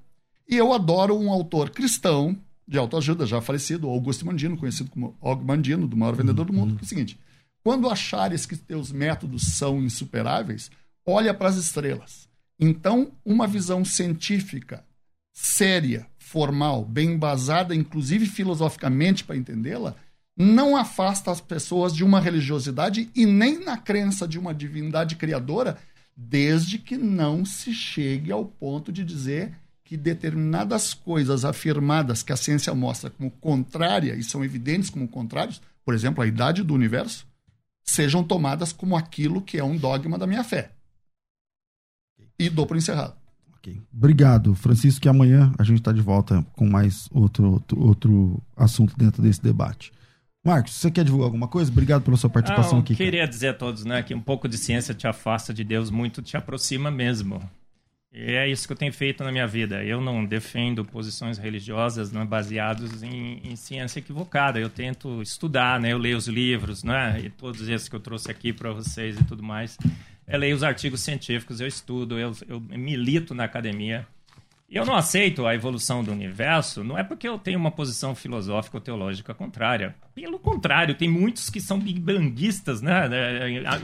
[0.49, 2.37] E eu adoro um autor cristão
[2.67, 6.75] de autoajuda, já falecido, Augusto Mandino, conhecido como Og Mandino, do maior vendedor do mundo,
[6.77, 7.19] que é o seguinte:
[7.63, 10.71] quando achares que teus métodos são insuperáveis,
[11.05, 12.29] olha para as estrelas.
[12.59, 14.85] Então, uma visão científica,
[15.33, 19.95] séria, formal, bem embasada, inclusive filosoficamente para entendê-la,
[20.37, 25.79] não afasta as pessoas de uma religiosidade e nem na crença de uma divindade criadora,
[26.17, 29.53] desde que não se chegue ao ponto de dizer
[29.87, 35.63] que determinadas coisas afirmadas que a ciência mostra como contrária e são evidentes como contrários,
[35.85, 37.25] por exemplo, a idade do universo,
[37.85, 40.73] sejam tomadas como aquilo que é um dogma da minha fé.
[42.37, 43.15] E dou por encerrado.
[43.59, 43.81] Okay.
[43.93, 48.93] Obrigado, Francisco, que amanhã a gente está de volta com mais outro, outro, outro assunto
[48.99, 49.93] dentro desse debate.
[50.45, 51.71] Marcos, você quer divulgar alguma coisa?
[51.71, 52.93] Obrigado pela sua participação ah, aqui.
[52.93, 53.31] Eu queria cara.
[53.31, 56.37] dizer a todos né, que um pouco de ciência te afasta de Deus, muito te
[56.37, 57.41] aproxima mesmo.
[58.13, 59.85] E é isso que eu tenho feito na minha vida.
[59.85, 64.59] Eu não defendo posições religiosas né, baseadas em, em, ciência equivocada.
[64.59, 65.93] Eu tento estudar, né?
[65.93, 67.21] Eu leio os livros, né?
[67.23, 69.77] E todos esses que eu trouxe aqui para vocês e tudo mais.
[70.27, 74.07] Eu leio os artigos científicos, eu estudo, eu, eu milito na academia.
[74.69, 78.17] E eu não aceito a evolução do universo, não é porque eu tenho uma posição
[78.17, 79.95] filosófica ou teológica contrária.
[80.13, 83.09] Pelo contrário, tem muitos que são big banguistas, né?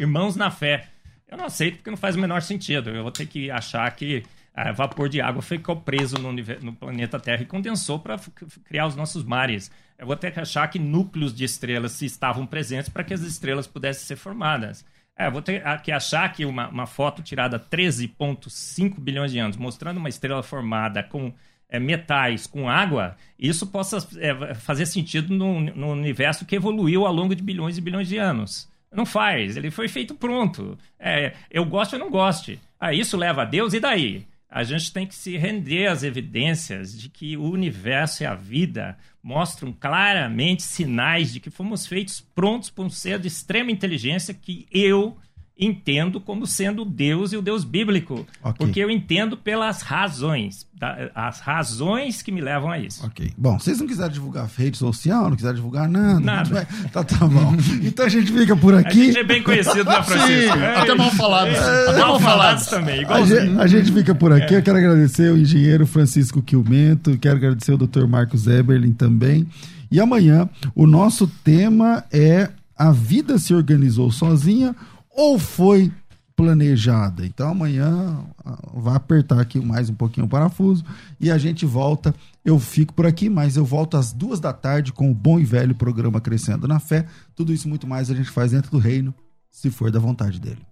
[0.01, 0.89] Irmãos na fé
[1.33, 2.91] eu não aceito porque não faz o menor sentido.
[2.91, 4.23] Eu vou ter que achar que
[4.55, 8.21] ah, vapor de água ficou preso no, no planeta Terra e condensou para
[8.65, 9.71] criar os nossos mares.
[9.99, 13.67] Eu vou ter que achar que núcleos de estrelas estavam presentes para que as estrelas
[13.67, 14.85] pudessem ser formadas.
[15.17, 19.57] É, vou ter que achar que uma, uma foto tirada há 13,5 bilhões de anos,
[19.57, 21.33] mostrando uma estrela formada com
[21.67, 27.13] é, metais, com água, isso possa é, fazer sentido no, no universo que evoluiu ao
[27.13, 28.71] longo de bilhões e bilhões de anos.
[28.93, 30.79] Não faz, ele foi feito pronto.
[30.99, 32.61] É, eu gosto ou não goste.
[32.79, 34.27] Ah, isso leva a Deus, e daí?
[34.51, 38.99] A gente tem que se render às evidências de que o universo e a vida
[39.23, 44.67] mostram claramente sinais de que fomos feitos prontos por um ser de extrema inteligência que
[44.71, 45.17] eu
[45.59, 48.27] entendo como sendo Deus e o Deus bíblico.
[48.43, 48.55] Okay.
[48.59, 50.67] Porque eu entendo pelas razões.
[51.15, 53.07] As razões que me levam a isso.
[53.07, 53.33] Ok.
[53.39, 56.21] Bom, vocês não quiserem divulgar rede social, não quiserem divulgar nada.
[56.21, 56.69] Nada.
[56.93, 57.53] Tá, tá bom.
[57.83, 59.03] Então a gente fica por aqui.
[59.03, 60.57] A gente é bem conhecido, né, Francisco?
[60.57, 61.57] Sim, é, até mal falados.
[61.57, 64.55] É, até mal falados também, a gente, a gente, fica por aqui.
[64.55, 64.59] É.
[64.59, 68.07] Eu quero agradecer o engenheiro Francisco Quilmento, quero agradecer o Dr.
[68.07, 69.47] Marcos Eberlin também.
[69.91, 74.75] E amanhã o nosso tema é A Vida se Organizou Sozinha
[75.15, 75.93] ou foi
[76.35, 77.25] planejada.
[77.25, 80.85] Então amanhã ah, vai apertar aqui mais um pouquinho o parafuso
[81.21, 82.15] e a gente volta.
[82.45, 85.45] Eu fico por aqui, mas eu volto às duas da tarde com o bom e
[85.45, 87.07] velho programa Crescendo na Fé.
[87.35, 89.15] Tudo isso muito mais a gente faz dentro do reino,
[89.51, 90.72] se for da vontade dele.